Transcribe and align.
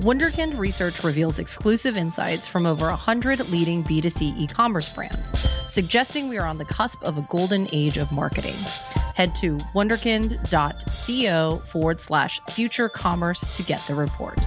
Wunderkind 0.00 0.58
research 0.58 1.02
reveals 1.02 1.38
exclusive 1.38 1.96
insights 1.96 2.46
from 2.46 2.66
over 2.66 2.88
100 2.88 3.48
leading 3.48 3.82
B2C 3.82 4.38
e 4.38 4.46
commerce 4.46 4.90
brands, 4.90 5.32
suggesting 5.66 6.28
we 6.28 6.36
are 6.36 6.44
on 6.44 6.58
the 6.58 6.66
cusp 6.66 7.02
of 7.02 7.16
a 7.16 7.22
golden 7.30 7.66
age 7.72 7.96
of 7.96 8.12
marketing. 8.12 8.56
Head 9.14 9.34
to 9.36 9.56
wunderkind.co 9.74 11.62
forward 11.64 11.98
slash 11.98 12.40
future 12.50 12.90
commerce 12.90 13.40
to 13.56 13.62
get 13.62 13.80
the 13.86 13.94
report. 13.94 14.38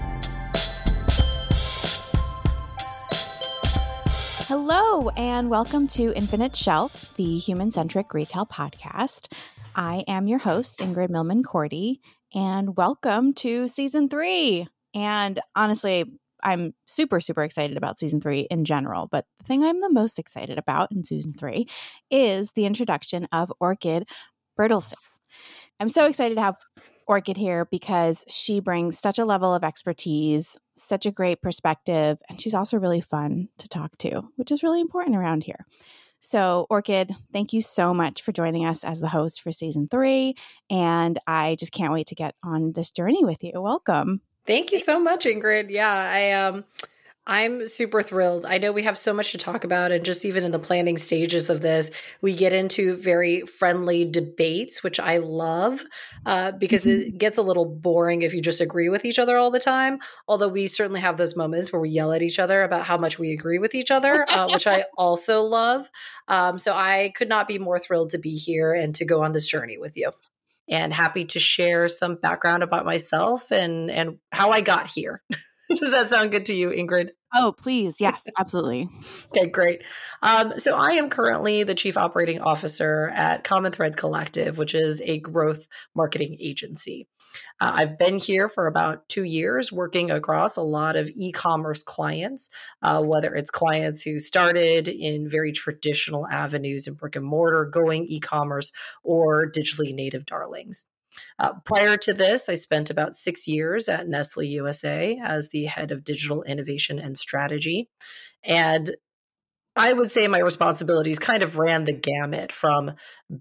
Hello, 4.45 5.09
and 5.17 5.49
welcome 5.49 5.87
to 5.87 6.13
Infinite 6.13 6.55
Shelf, 6.55 7.11
the 7.15 7.39
human 7.39 7.71
centric 7.71 8.13
retail 8.13 8.45
podcast. 8.45 9.33
I 9.75 10.03
am 10.07 10.27
your 10.27 10.37
host, 10.37 10.77
Ingrid 10.77 11.09
Milman 11.09 11.41
Cordy, 11.41 12.01
and 12.35 12.77
welcome 12.77 13.33
to 13.33 13.67
season 13.67 14.09
three. 14.09 14.67
And 14.93 15.39
honestly, 15.55 16.05
I'm 16.43 16.73
super, 16.85 17.19
super 17.19 17.43
excited 17.43 17.77
about 17.77 17.99
season 17.99 18.21
three 18.21 18.41
in 18.49 18.65
general. 18.65 19.07
But 19.07 19.25
the 19.39 19.43
thing 19.45 19.63
I'm 19.63 19.81
the 19.81 19.91
most 19.91 20.19
excited 20.19 20.57
about 20.57 20.91
in 20.91 21.03
season 21.03 21.33
three 21.33 21.67
is 22.09 22.51
the 22.53 22.65
introduction 22.65 23.27
of 23.31 23.51
Orchid 23.59 24.07
Bertelsen. 24.57 24.93
I'm 25.79 25.89
so 25.89 26.05
excited 26.05 26.35
to 26.35 26.41
have 26.41 26.55
Orchid 27.07 27.37
here 27.37 27.65
because 27.65 28.23
she 28.27 28.59
brings 28.59 28.99
such 28.99 29.17
a 29.17 29.25
level 29.25 29.53
of 29.53 29.63
expertise, 29.63 30.57
such 30.75 31.05
a 31.05 31.11
great 31.11 31.41
perspective, 31.41 32.19
and 32.29 32.39
she's 32.39 32.53
also 32.53 32.77
really 32.77 33.01
fun 33.01 33.49
to 33.57 33.67
talk 33.67 33.97
to, 33.99 34.21
which 34.35 34.51
is 34.51 34.61
really 34.61 34.81
important 34.81 35.15
around 35.15 35.43
here. 35.43 35.65
So, 36.19 36.67
Orchid, 36.69 37.15
thank 37.31 37.53
you 37.53 37.61
so 37.61 37.93
much 37.93 38.21
for 38.21 38.33
joining 38.33 38.65
us 38.65 38.83
as 38.83 38.99
the 38.99 39.07
host 39.07 39.41
for 39.41 39.51
season 39.51 39.87
three. 39.89 40.35
And 40.69 41.17
I 41.25 41.55
just 41.57 41.71
can't 41.71 41.93
wait 41.93 42.07
to 42.07 42.15
get 42.15 42.35
on 42.43 42.73
this 42.73 42.91
journey 42.91 43.23
with 43.23 43.41
you. 43.43 43.53
Welcome. 43.55 44.21
Thank 44.49 44.71
you 44.71 44.79
so 44.79 44.99
much, 44.99 45.25
Ingrid. 45.25 45.69
Yeah, 45.69 45.93
I 45.93 46.31
um 46.31 46.63
I'm 47.27 47.67
super 47.67 48.01
thrilled. 48.01 48.47
I 48.47 48.57
know 48.57 48.71
we 48.71 48.81
have 48.81 48.97
so 48.97 49.13
much 49.13 49.31
to 49.33 49.37
talk 49.37 49.63
about, 49.63 49.91
and 49.91 50.03
just 50.03 50.25
even 50.25 50.43
in 50.43 50.51
the 50.51 50.57
planning 50.57 50.97
stages 50.97 51.51
of 51.51 51.61
this, 51.61 51.91
we 52.23 52.33
get 52.33 52.51
into 52.51 52.95
very 52.97 53.41
friendly 53.41 54.05
debates, 54.05 54.81
which 54.81 54.99
I 54.99 55.17
love 55.17 55.83
uh, 56.25 56.53
because 56.53 56.85
mm-hmm. 56.85 57.09
it 57.09 57.17
gets 57.19 57.37
a 57.37 57.43
little 57.43 57.65
boring 57.65 58.23
if 58.23 58.33
you 58.33 58.41
just 58.41 58.59
agree 58.59 58.89
with 58.89 59.05
each 59.05 59.19
other 59.19 59.37
all 59.37 59.51
the 59.51 59.59
time. 59.59 59.99
Although 60.27 60.47
we 60.47 60.65
certainly 60.65 61.01
have 61.01 61.17
those 61.17 61.35
moments 61.35 61.71
where 61.71 61.79
we 61.79 61.91
yell 61.91 62.11
at 62.11 62.23
each 62.23 62.39
other 62.39 62.63
about 62.63 62.87
how 62.87 62.97
much 62.97 63.19
we 63.19 63.31
agree 63.31 63.59
with 63.59 63.75
each 63.75 63.91
other, 63.91 64.25
uh, 64.27 64.49
which 64.51 64.65
I 64.65 64.85
also 64.97 65.43
love. 65.43 65.91
Um, 66.27 66.57
so 66.57 66.73
I 66.73 67.13
could 67.15 67.29
not 67.29 67.47
be 67.47 67.59
more 67.59 67.77
thrilled 67.77 68.09
to 68.09 68.17
be 68.17 68.35
here 68.35 68.73
and 68.73 68.95
to 68.95 69.05
go 69.05 69.23
on 69.23 69.31
this 69.31 69.45
journey 69.45 69.77
with 69.77 69.95
you 69.95 70.11
and 70.69 70.93
happy 70.93 71.25
to 71.25 71.39
share 71.39 71.87
some 71.87 72.15
background 72.15 72.63
about 72.63 72.85
myself 72.85 73.51
and 73.51 73.89
and 73.89 74.17
how 74.31 74.51
I 74.51 74.61
got 74.61 74.87
here. 74.87 75.21
Does 75.69 75.91
that 75.91 76.09
sound 76.09 76.31
good 76.31 76.47
to 76.47 76.53
you, 76.53 76.69
Ingrid? 76.69 77.09
Oh, 77.33 77.53
please. 77.55 78.01
Yes, 78.01 78.23
absolutely. 78.39 78.89
okay, 79.27 79.47
great. 79.47 79.83
Um, 80.23 80.57
so, 80.57 80.75
I 80.75 80.93
am 80.93 81.09
currently 81.11 81.61
the 81.61 81.75
chief 81.75 81.95
operating 81.95 82.41
officer 82.41 83.09
at 83.13 83.43
Common 83.43 83.71
Thread 83.71 83.95
Collective, 83.95 84.57
which 84.57 84.73
is 84.73 84.99
a 85.01 85.19
growth 85.19 85.67
marketing 85.95 86.37
agency. 86.39 87.07
Uh, 87.59 87.71
I've 87.75 87.97
been 87.97 88.19
here 88.19 88.47
for 88.47 88.67
about 88.67 89.07
two 89.09 89.23
years 89.23 89.71
working 89.71 90.11
across 90.11 90.55
a 90.55 90.61
lot 90.61 90.95
of 90.95 91.09
e 91.15 91.31
commerce 91.31 91.83
clients, 91.83 92.49
uh, 92.81 93.03
whether 93.03 93.35
it's 93.35 93.51
clients 93.51 94.01
who 94.01 94.19
started 94.19 94.87
in 94.87 95.29
very 95.29 95.51
traditional 95.51 96.27
avenues 96.27 96.87
in 96.87 96.93
brick 96.93 97.15
and 97.15 97.25
mortar, 97.25 97.65
going 97.65 98.05
e 98.07 98.19
commerce, 98.19 98.71
or 99.03 99.49
digitally 99.49 99.93
native 99.93 100.25
darlings. 100.25 100.85
Uh, 101.37 101.53
prior 101.65 101.97
to 101.97 102.13
this, 102.13 102.49
I 102.49 102.55
spent 102.55 102.89
about 102.89 103.13
six 103.13 103.47
years 103.47 103.89
at 103.89 104.07
Nestle 104.07 104.43
USA 104.43 105.19
as 105.23 105.49
the 105.49 105.65
head 105.65 105.91
of 105.91 106.03
digital 106.03 106.43
innovation 106.43 106.99
and 106.99 107.17
strategy. 107.17 107.89
And 108.43 108.91
I 109.79 109.93
would 109.93 110.11
say 110.11 110.27
my 110.27 110.39
responsibilities 110.39 111.19
kind 111.19 111.41
of 111.41 111.57
ran 111.57 111.85
the 111.85 111.93
gamut 111.93 112.51
from 112.51 112.91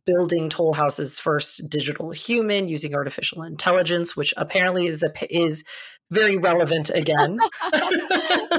building 0.07 0.49
Toll 0.49 0.73
House's 0.73 1.19
first 1.19 1.69
digital 1.69 2.13
human 2.13 2.69
using 2.69 2.95
artificial 2.95 3.43
intelligence, 3.43 4.17
which 4.17 4.33
apparently 4.37 4.87
is 4.87 5.03
a, 5.03 5.11
is 5.29 5.65
very 6.13 6.37
relevant 6.37 6.91
again. 6.91 7.39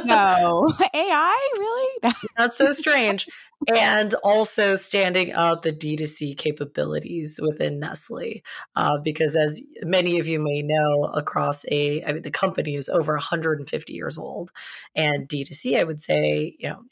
no, 0.03 0.67
AI 0.93 1.49
really? 1.57 2.13
That's 2.37 2.57
so 2.57 2.73
strange. 2.73 3.25
And 3.73 4.13
also 4.23 4.75
standing 4.75 5.31
up 5.33 5.61
the 5.61 5.71
D2C 5.71 6.37
capabilities 6.37 7.39
within 7.41 7.79
Nestle, 7.79 8.41
uh, 8.75 8.97
because 9.03 9.37
as 9.37 9.61
many 9.83 10.19
of 10.19 10.27
you 10.27 10.41
may 10.41 10.63
know, 10.63 11.05
across 11.13 11.65
a, 11.71 12.03
I 12.03 12.11
mean, 12.11 12.23
the 12.23 12.31
company 12.31 12.75
is 12.75 12.89
over 12.89 13.13
150 13.13 13.93
years 13.93 14.17
old, 14.17 14.51
and 14.95 15.27
D2C, 15.27 15.77
I 15.77 15.83
would 15.83 16.01
say, 16.01 16.55
you 16.57 16.69
know, 16.69 16.83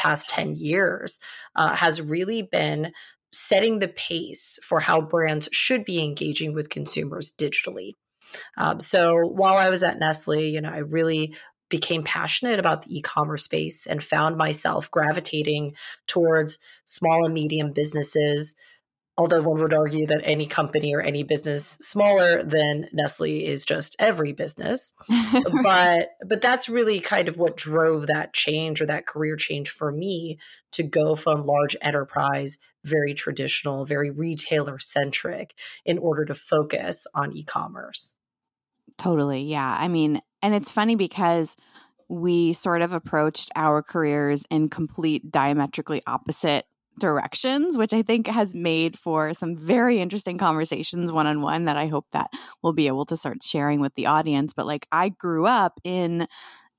past 0.00 0.28
10 0.30 0.56
years 0.56 1.18
uh, 1.56 1.76
has 1.76 2.00
really 2.00 2.42
been 2.42 2.92
setting 3.32 3.78
the 3.78 3.88
pace 3.88 4.58
for 4.62 4.80
how 4.80 5.00
brands 5.00 5.48
should 5.52 5.84
be 5.84 6.02
engaging 6.02 6.54
with 6.54 6.70
consumers 6.70 7.32
digitally. 7.32 7.92
Um, 8.56 8.80
so 8.80 9.26
while 9.26 9.56
I 9.56 9.68
was 9.68 9.82
at 9.82 9.98
Nestle, 9.98 10.40
you 10.40 10.60
know, 10.60 10.70
I 10.70 10.78
really 10.78 11.36
became 11.68 12.02
passionate 12.02 12.58
about 12.58 12.82
the 12.82 12.96
e-commerce 12.96 13.44
space 13.44 13.86
and 13.86 14.02
found 14.02 14.36
myself 14.36 14.90
gravitating 14.90 15.74
towards 16.08 16.58
small 16.84 17.24
and 17.24 17.34
medium 17.34 17.72
businesses 17.72 18.54
although 19.20 19.42
one 19.42 19.60
would 19.60 19.74
argue 19.74 20.06
that 20.06 20.22
any 20.24 20.46
company 20.46 20.94
or 20.94 21.02
any 21.02 21.22
business 21.22 21.76
smaller 21.82 22.42
than 22.42 22.88
Nestle 22.90 23.44
is 23.44 23.66
just 23.66 23.94
every 23.98 24.32
business. 24.32 24.94
but 25.62 26.12
but 26.26 26.40
that's 26.40 26.70
really 26.70 27.00
kind 27.00 27.28
of 27.28 27.36
what 27.36 27.54
drove 27.54 28.06
that 28.06 28.32
change 28.32 28.80
or 28.80 28.86
that 28.86 29.06
career 29.06 29.36
change 29.36 29.68
for 29.68 29.92
me 29.92 30.38
to 30.72 30.82
go 30.82 31.14
from 31.14 31.42
large 31.42 31.76
enterprise, 31.82 32.56
very 32.82 33.12
traditional, 33.12 33.84
very 33.84 34.10
retailer 34.10 34.78
centric 34.78 35.52
in 35.84 35.98
order 35.98 36.24
to 36.24 36.34
focus 36.34 37.06
on 37.14 37.36
e-commerce. 37.36 38.14
Totally. 38.96 39.42
Yeah. 39.42 39.76
I 39.78 39.88
mean, 39.88 40.22
and 40.40 40.54
it's 40.54 40.70
funny 40.70 40.96
because 40.96 41.58
we 42.08 42.54
sort 42.54 42.80
of 42.80 42.94
approached 42.94 43.50
our 43.54 43.82
careers 43.82 44.46
in 44.50 44.70
complete 44.70 45.30
diametrically 45.30 46.00
opposite 46.06 46.64
directions, 47.00 47.76
which 47.76 47.92
I 47.92 48.02
think 48.02 48.28
has 48.28 48.54
made 48.54 48.98
for 48.98 49.34
some 49.34 49.56
very 49.56 49.98
interesting 49.98 50.38
conversations 50.38 51.10
one 51.10 51.26
on 51.26 51.42
one 51.42 51.64
that 51.64 51.76
I 51.76 51.88
hope 51.88 52.06
that 52.12 52.30
we'll 52.62 52.72
be 52.72 52.86
able 52.86 53.06
to 53.06 53.16
start 53.16 53.42
sharing 53.42 53.80
with 53.80 53.94
the 53.96 54.06
audience. 54.06 54.52
But 54.52 54.66
like 54.66 54.86
I 54.92 55.08
grew 55.08 55.46
up 55.46 55.80
in 55.82 56.28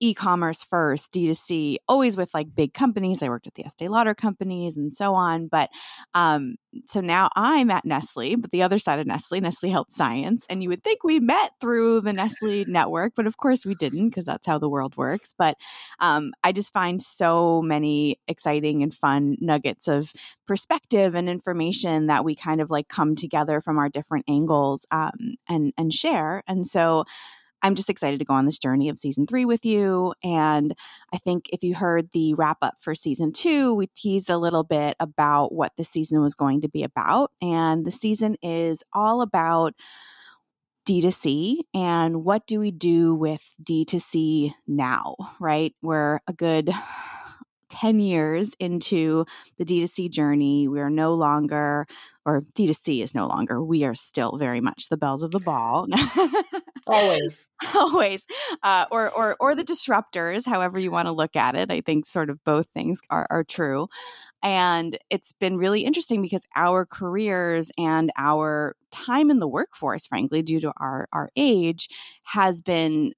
e-commerce 0.02 0.64
first, 0.64 1.12
D2C, 1.14 1.78
always 1.88 2.18
with 2.18 2.34
like 2.34 2.54
big 2.54 2.74
companies. 2.74 3.24
I 3.24 3.30
worked 3.30 3.48
at 3.48 3.54
the 3.54 3.66
Estee 3.66 3.88
Lauder 3.88 4.16
companies 4.16 4.76
and 4.76 4.94
so 4.94 5.14
on. 5.14 5.48
But 5.48 5.70
um, 6.14 6.56
so 6.86 7.00
now 7.00 7.30
I'm 7.36 7.70
at 7.70 7.86
Nestle, 7.86 8.36
but 8.36 8.52
the 8.52 8.64
other 8.64 8.80
side 8.80 9.00
of 9.00 9.08
Nestle, 9.08 9.40
Nestle 9.40 9.70
Health 9.70 9.92
Science. 9.92 10.46
And 10.50 10.64
you 10.64 10.70
would 10.70 10.84
think 10.84 11.04
we 11.04 11.20
met 11.20 11.52
through 11.62 12.02
the 12.02 12.14
Nestle 12.14 12.66
network, 12.68 13.14
but 13.16 13.28
of 13.28 13.38
course 13.38 13.66
we 13.66 13.76
didn't 13.76 14.10
because 14.10 14.26
that's 14.26 14.48
how 14.48 14.58
the 14.58 14.70
world 14.70 14.98
works. 14.98 15.34
But 15.38 15.56
um, 16.00 16.34
I 16.44 16.52
just 16.52 16.74
find 16.74 17.02
so 17.02 17.62
many 17.62 18.20
exciting 18.28 18.84
and 18.84 18.94
fun 18.94 19.38
nuggets 19.40 19.88
of 19.88 20.12
perspective 20.48 21.16
and 21.16 21.30
information 21.30 22.08
that 22.08 22.26
we 22.26 22.36
kind 22.36 22.60
of 22.60 22.72
like 22.72 22.88
come 22.88 23.16
together 23.16 23.62
from 23.62 23.78
our 23.78 23.90
different 23.90 24.26
angles 24.28 24.86
um, 24.92 25.36
and 25.48 25.74
and 25.78 25.94
share. 25.94 26.44
And 26.48 26.66
so 26.66 27.06
I'm 27.64 27.76
just 27.76 27.90
excited 27.90 28.20
to 28.20 28.26
go 28.26 28.34
on 28.34 28.46
this 28.46 28.58
journey 28.58 28.90
of 28.90 29.00
season 29.00 29.28
three 29.28 29.46
with 29.46 29.66
you. 29.66 30.14
And 30.24 30.76
I 31.14 31.18
think 31.18 31.50
if 31.52 31.64
you 31.64 31.76
heard 31.76 32.12
the 32.12 32.34
wrap 32.34 32.58
up 32.62 32.76
for 32.80 32.96
season 32.96 33.32
two, 33.32 33.74
we 33.74 33.88
teased 33.88 34.30
a 34.30 34.38
little 34.38 34.64
bit 34.64 34.96
about 35.00 35.54
what 35.54 35.74
the 35.78 35.84
season 35.84 36.22
was 36.22 36.36
going 36.36 36.62
to 36.62 36.70
be 36.70 36.84
about. 36.84 37.32
And 37.42 37.86
the 37.86 37.92
season 37.92 38.36
is 38.42 38.84
all 38.94 39.22
about 39.22 39.74
D2C 40.88 41.60
and 41.74 42.24
what 42.24 42.48
do 42.48 42.60
we 42.60 42.72
do 42.72 43.14
with 43.14 43.48
D2C 43.64 44.54
now, 44.68 45.16
right? 45.40 45.76
We're 45.82 46.20
a 46.28 46.34
good 46.34 46.74
10 47.70 48.00
years 48.00 48.54
into 48.60 49.26
the 49.58 49.66
D2C 49.66 50.10
journey, 50.10 50.68
we 50.68 50.80
are 50.82 50.90
no 50.90 51.14
longer, 51.14 51.88
or 52.26 52.42
D2C 52.54 53.02
is 53.02 53.16
no 53.16 53.28
longer, 53.28 53.64
we 53.64 53.84
are 53.86 53.96
still 53.96 54.38
very 54.38 54.60
much 54.60 54.90
the 54.90 54.98
belles 54.98 55.24
of 55.24 55.32
the 55.32 55.40
ball. 55.40 55.88
Always. 56.88 57.48
Always. 57.76 58.26
Uh, 58.64 58.86
or, 58.92 59.10
or, 59.12 59.36
or 59.40 59.56
the 59.56 59.64
disruptors, 59.64 60.46
however 60.46 60.80
you 60.80 60.92
want 60.92 61.08
to 61.08 61.12
look 61.12 61.36
at 61.36 61.56
it. 61.56 61.72
I 61.72 61.82
think 61.82 62.06
sort 62.06 62.30
of 62.30 62.44
both 62.44 62.68
things 62.74 63.02
are, 63.10 63.28
are 63.30 63.44
true. 63.44 63.88
And 64.44 64.98
it's 65.10 65.32
been 65.34 65.58
really 65.58 65.86
interesting 65.86 66.22
because 66.22 66.46
our 66.56 66.86
careers 66.86 67.72
and 67.78 68.12
our 68.18 68.76
time 68.92 69.30
in 69.30 69.40
the 69.40 69.48
workforce, 69.48 70.06
frankly, 70.06 70.42
due 70.42 70.60
to 70.62 70.74
our, 70.78 71.08
our 71.14 71.30
age, 71.36 71.88
has 72.24 72.62
been 72.62 73.14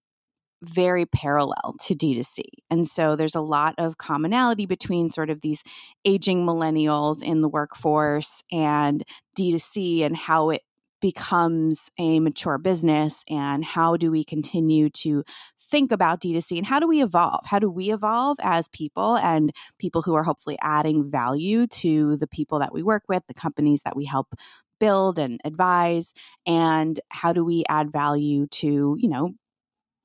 very 0.63 1.05
parallel 1.05 1.75
to 1.81 1.93
D2C. 1.93 2.41
And 2.69 2.87
so 2.87 3.15
there's 3.15 3.35
a 3.35 3.41
lot 3.41 3.75
of 3.77 3.97
commonality 3.97 4.65
between 4.65 5.11
sort 5.11 5.29
of 5.29 5.41
these 5.41 5.63
aging 6.05 6.45
millennials 6.45 7.21
in 7.21 7.41
the 7.41 7.49
workforce 7.49 8.41
and 8.51 9.03
D2C 9.37 10.03
and 10.03 10.15
how 10.15 10.51
it 10.51 10.61
becomes 11.03 11.91
a 11.99 12.21
mature 12.21 12.57
business 12.57 13.25
and 13.29 13.65
how 13.65 13.97
do 13.97 14.09
we 14.09 14.23
continue 14.23 14.89
to 14.89 15.21
think 15.59 15.91
about 15.91 16.21
D2C 16.21 16.57
and 16.57 16.65
how 16.65 16.79
do 16.79 16.87
we 16.87 17.03
evolve? 17.03 17.41
How 17.45 17.59
do 17.59 17.69
we 17.69 17.91
evolve 17.91 18.37
as 18.41 18.69
people 18.69 19.17
and 19.17 19.51
people 19.79 20.01
who 20.01 20.15
are 20.15 20.23
hopefully 20.23 20.57
adding 20.61 21.11
value 21.11 21.67
to 21.67 22.15
the 22.15 22.27
people 22.27 22.57
that 22.59 22.73
we 22.73 22.83
work 22.83 23.03
with, 23.09 23.21
the 23.27 23.33
companies 23.33 23.81
that 23.83 23.97
we 23.97 24.05
help 24.05 24.33
build 24.79 25.19
and 25.19 25.41
advise 25.43 26.13
and 26.45 27.01
how 27.09 27.33
do 27.33 27.43
we 27.43 27.65
add 27.67 27.91
value 27.91 28.47
to, 28.47 28.95
you 28.97 29.09
know, 29.09 29.33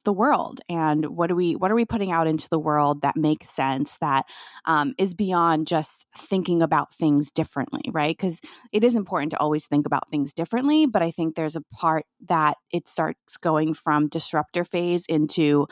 the 0.09 0.13
world 0.15 0.63
and 0.71 1.05
what 1.05 1.31
are 1.31 1.35
we 1.35 1.55
what 1.55 1.71
are 1.71 1.75
we 1.75 1.85
putting 1.85 2.11
out 2.11 2.27
into 2.27 2.49
the 2.49 2.59
world 2.59 3.03
that 3.03 3.15
makes 3.15 3.51
sense 3.51 3.99
that 3.99 4.25
um, 4.65 4.95
is 4.97 5.13
beyond 5.13 5.67
just 5.67 6.07
thinking 6.17 6.63
about 6.63 6.95
things 6.95 7.31
differently 7.31 7.83
right? 7.93 8.17
Because 8.17 8.41
it 8.73 8.85
is 8.85 8.97
important 8.97 9.33
to 9.33 9.39
always 9.39 9.67
think 9.67 9.85
about 9.85 10.09
things 10.09 10.33
differently 10.33 10.87
but 10.87 11.03
i 11.03 11.11
think 11.11 11.35
there's 11.35 11.57
a 11.57 11.61
part 11.75 12.07
that 12.27 12.57
it 12.73 12.89
starts 12.89 13.37
going 13.37 13.75
from 13.75 14.09
disruptor 14.09 14.65
phase 14.65 15.05
into 15.11 15.67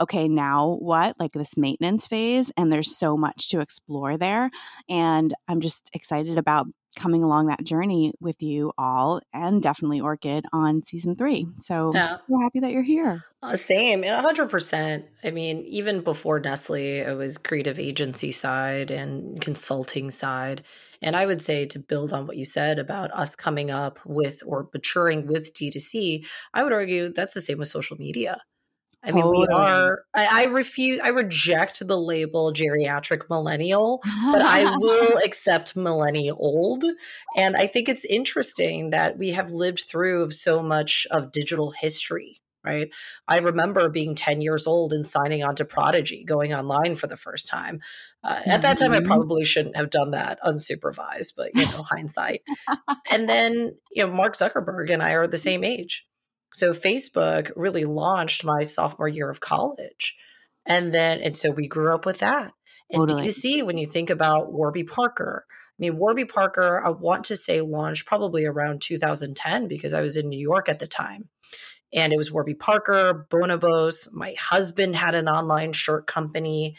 okay 0.00 0.26
now 0.26 0.78
what? 0.80 1.14
like 1.20 1.32
this 1.32 1.58
maintenance 1.58 2.06
phase 2.06 2.50
and 2.56 2.72
there's 2.72 2.96
so 2.96 3.14
much 3.14 3.50
to 3.50 3.60
explore 3.60 4.16
there 4.16 4.48
and 4.88 5.34
i'm 5.48 5.60
just 5.60 5.90
excited 5.92 6.38
about 6.38 6.66
coming 6.96 7.22
along 7.22 7.46
that 7.46 7.64
journey 7.64 8.12
with 8.20 8.42
you 8.42 8.72
all 8.76 9.20
and 9.32 9.62
definitely 9.62 10.00
Orchid 10.00 10.44
on 10.52 10.82
season 10.82 11.16
three. 11.16 11.46
So, 11.58 11.92
yeah. 11.94 12.16
so 12.16 12.40
happy 12.40 12.60
that 12.60 12.72
you're 12.72 12.82
here. 12.82 13.24
Uh, 13.42 13.56
same, 13.56 14.04
and 14.04 14.24
100%. 14.24 15.04
I 15.24 15.30
mean, 15.30 15.64
even 15.66 16.02
before 16.02 16.38
Nestle, 16.38 16.98
it 16.98 17.16
was 17.16 17.38
creative 17.38 17.78
agency 17.80 18.30
side 18.30 18.90
and 18.90 19.40
consulting 19.40 20.10
side. 20.10 20.62
And 21.00 21.16
I 21.16 21.26
would 21.26 21.42
say 21.42 21.66
to 21.66 21.78
build 21.80 22.12
on 22.12 22.26
what 22.26 22.36
you 22.36 22.44
said 22.44 22.78
about 22.78 23.12
us 23.12 23.34
coming 23.34 23.70
up 23.70 23.98
with 24.06 24.42
or 24.46 24.68
maturing 24.72 25.26
with 25.26 25.52
D2C, 25.54 26.24
I 26.54 26.62
would 26.62 26.72
argue 26.72 27.12
that's 27.12 27.34
the 27.34 27.40
same 27.40 27.58
with 27.58 27.68
social 27.68 27.96
media. 27.96 28.40
I 29.04 29.10
mean, 29.10 29.28
we 29.28 29.46
are. 29.48 30.04
I, 30.14 30.42
I, 30.42 30.44
refuse. 30.44 31.00
I 31.02 31.08
reject 31.08 31.86
the 31.86 31.98
label 31.98 32.52
geriatric 32.52 33.28
millennial, 33.28 34.00
but 34.30 34.42
I 34.42 34.76
will 34.78 35.18
accept 35.18 35.74
millennial 35.74 36.36
old. 36.38 36.84
And 37.36 37.56
I 37.56 37.66
think 37.66 37.88
it's 37.88 38.04
interesting 38.04 38.90
that 38.90 39.18
we 39.18 39.30
have 39.30 39.50
lived 39.50 39.84
through 39.88 40.30
so 40.30 40.62
much 40.62 41.06
of 41.10 41.32
digital 41.32 41.72
history. 41.72 42.38
Right. 42.64 42.90
I 43.26 43.38
remember 43.38 43.88
being 43.88 44.14
10 44.14 44.40
years 44.40 44.68
old 44.68 44.92
and 44.92 45.04
signing 45.04 45.42
on 45.42 45.56
to 45.56 45.64
Prodigy, 45.64 46.22
going 46.22 46.54
online 46.54 46.94
for 46.94 47.08
the 47.08 47.16
first 47.16 47.48
time. 47.48 47.80
Uh, 48.22 48.36
mm-hmm. 48.36 48.50
At 48.50 48.62
that 48.62 48.78
time, 48.78 48.92
I 48.92 48.98
mm-hmm. 48.98 49.08
probably 49.08 49.44
shouldn't 49.44 49.76
have 49.76 49.90
done 49.90 50.12
that 50.12 50.38
unsupervised, 50.46 51.32
but 51.36 51.50
you 51.56 51.64
know, 51.64 51.82
hindsight. 51.90 52.42
and 53.10 53.28
then, 53.28 53.74
you 53.90 54.06
know, 54.06 54.12
Mark 54.12 54.34
Zuckerberg 54.34 54.92
and 54.92 55.02
I 55.02 55.14
are 55.14 55.26
the 55.26 55.38
same 55.38 55.64
age. 55.64 56.06
So 56.52 56.72
Facebook 56.72 57.50
really 57.56 57.84
launched 57.84 58.44
my 58.44 58.62
sophomore 58.62 59.08
year 59.08 59.30
of 59.30 59.40
college. 59.40 60.16
And 60.66 60.92
then, 60.92 61.20
and 61.20 61.36
so 61.36 61.50
we 61.50 61.66
grew 61.66 61.94
up 61.94 62.06
with 62.06 62.18
that. 62.18 62.52
And 62.90 63.00
totally. 63.00 63.26
D2C, 63.26 63.64
when 63.64 63.78
you 63.78 63.86
think 63.86 64.10
about 64.10 64.52
Warby 64.52 64.84
Parker, 64.84 65.46
I 65.48 65.78
mean, 65.78 65.96
Warby 65.96 66.26
Parker, 66.26 66.82
I 66.84 66.90
want 66.90 67.24
to 67.24 67.36
say 67.36 67.60
launched 67.60 68.06
probably 68.06 68.44
around 68.44 68.82
2010 68.82 69.66
because 69.66 69.94
I 69.94 70.02
was 70.02 70.16
in 70.16 70.28
New 70.28 70.38
York 70.38 70.68
at 70.68 70.78
the 70.78 70.86
time. 70.86 71.28
And 71.94 72.12
it 72.12 72.16
was 72.16 72.30
Warby 72.30 72.54
Parker, 72.54 73.26
Bonobos. 73.30 74.12
My 74.12 74.34
husband 74.38 74.94
had 74.96 75.14
an 75.14 75.28
online 75.28 75.72
shirt 75.72 76.06
company. 76.06 76.76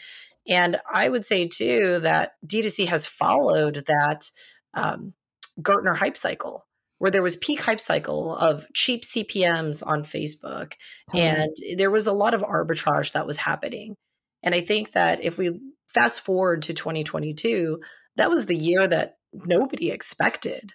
And 0.48 0.78
I 0.92 1.08
would 1.08 1.24
say 1.24 1.48
too 1.48 1.98
that 2.00 2.32
D2C 2.46 2.86
has 2.88 3.06
followed 3.06 3.84
that 3.86 4.30
um, 4.72 5.14
Gartner 5.60 5.94
hype 5.94 6.16
cycle 6.16 6.64
where 7.04 7.10
there 7.10 7.20
was 7.20 7.36
peak 7.36 7.60
hype 7.60 7.80
cycle 7.80 8.34
of 8.34 8.66
cheap 8.72 9.02
CPMs 9.02 9.86
on 9.86 10.02
Facebook 10.02 10.72
and 11.12 11.54
there 11.76 11.90
was 11.90 12.06
a 12.06 12.14
lot 12.14 12.32
of 12.32 12.40
arbitrage 12.40 13.12
that 13.12 13.26
was 13.26 13.36
happening. 13.36 13.94
And 14.42 14.54
I 14.54 14.62
think 14.62 14.92
that 14.92 15.22
if 15.22 15.36
we 15.36 15.50
fast 15.86 16.22
forward 16.22 16.62
to 16.62 16.72
2022, 16.72 17.78
that 18.16 18.30
was 18.30 18.46
the 18.46 18.56
year 18.56 18.88
that 18.88 19.16
nobody 19.34 19.90
expected. 19.90 20.72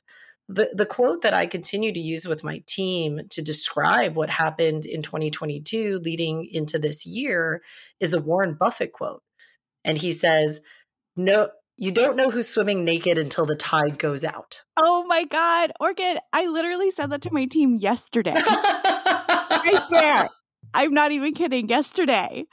The, 0.48 0.70
the 0.72 0.86
quote 0.86 1.24
that 1.24 1.34
I 1.34 1.48
continue 1.48 1.92
to 1.92 2.00
use 2.00 2.28
with 2.28 2.44
my 2.44 2.62
team 2.68 3.22
to 3.32 3.42
describe 3.42 4.16
what 4.16 4.30
happened 4.30 4.86
in 4.86 5.02
2022 5.02 6.00
leading 6.04 6.48
into 6.52 6.78
this 6.78 7.08
year 7.08 7.64
is 8.00 8.14
a 8.14 8.22
Warren 8.22 8.54
Buffett 8.54 8.94
quote. 8.94 9.24
And 9.84 9.98
he 9.98 10.12
says, 10.12 10.62
No, 11.16 11.50
you 11.80 11.92
don't 11.92 12.18
know 12.18 12.30
who's 12.30 12.50
swimming 12.50 12.84
naked 12.84 13.18
until 13.18 13.46
the 13.46 13.56
tide 13.56 13.98
goes 13.98 14.26
out. 14.26 14.64
Oh 14.76 15.06
my 15.08 15.24
God. 15.24 15.72
Orchid, 15.80 16.20
I 16.34 16.48
literally 16.48 16.92
said 16.92 17.10
that 17.12 17.22
to 17.22 17.32
my 17.32 17.46
team 17.46 17.74
yesterday. 17.76 18.34
I 18.36 19.82
swear. 19.86 20.30
I'm 20.74 20.94
not 20.94 21.14
even 21.14 21.34
kidding. 21.34 21.70
Yesterday. 21.70 22.46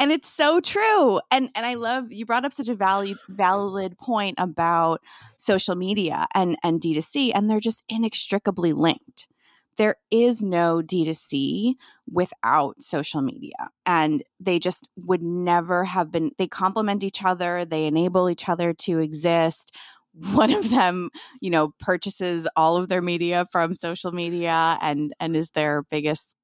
And 0.00 0.10
it's 0.10 0.28
so 0.28 0.58
true. 0.60 1.20
And 1.30 1.48
and 1.54 1.64
I 1.64 1.74
love 1.74 2.06
you 2.10 2.26
brought 2.26 2.44
up 2.44 2.52
such 2.52 2.68
a 2.68 2.74
valid 2.74 3.16
valid 3.28 3.96
point 3.98 4.34
about 4.38 5.00
social 5.36 5.76
media 5.76 6.26
and 6.34 6.56
and 6.64 6.80
D2C 6.80 7.30
and 7.34 7.48
they're 7.48 7.60
just 7.60 7.84
inextricably 7.88 8.72
linked 8.72 9.28
there 9.76 9.96
is 10.10 10.42
no 10.42 10.82
D2C 10.82 11.74
without 12.10 12.80
social 12.80 13.22
media. 13.22 13.70
And 13.86 14.22
they 14.40 14.58
just 14.58 14.88
would 14.96 15.22
never 15.22 15.84
have 15.84 16.10
been, 16.10 16.32
they 16.38 16.46
complement 16.46 17.04
each 17.04 17.22
other, 17.24 17.64
they 17.64 17.86
enable 17.86 18.28
each 18.28 18.48
other 18.48 18.72
to 18.74 18.98
exist. 18.98 19.74
One 20.14 20.52
of 20.52 20.68
them, 20.68 21.08
you 21.40 21.48
know, 21.50 21.72
purchases 21.78 22.46
all 22.54 22.76
of 22.76 22.88
their 22.88 23.00
media 23.00 23.46
from 23.50 23.74
social 23.74 24.12
media 24.12 24.76
and 24.82 25.14
and 25.18 25.34
is 25.34 25.50
their 25.50 25.84
biggest 25.84 26.36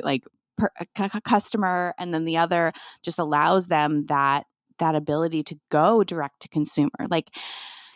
like 0.00 0.24
per, 0.56 0.70
uh, 0.80 1.20
customer 1.22 1.94
and 1.98 2.14
then 2.14 2.24
the 2.24 2.38
other 2.38 2.72
just 3.02 3.18
allows 3.18 3.66
them 3.66 4.06
that 4.06 4.46
that 4.78 4.94
ability 4.94 5.42
to 5.44 5.56
go 5.70 6.02
direct 6.02 6.40
to 6.40 6.48
consumer. 6.48 7.06
Like 7.10 7.36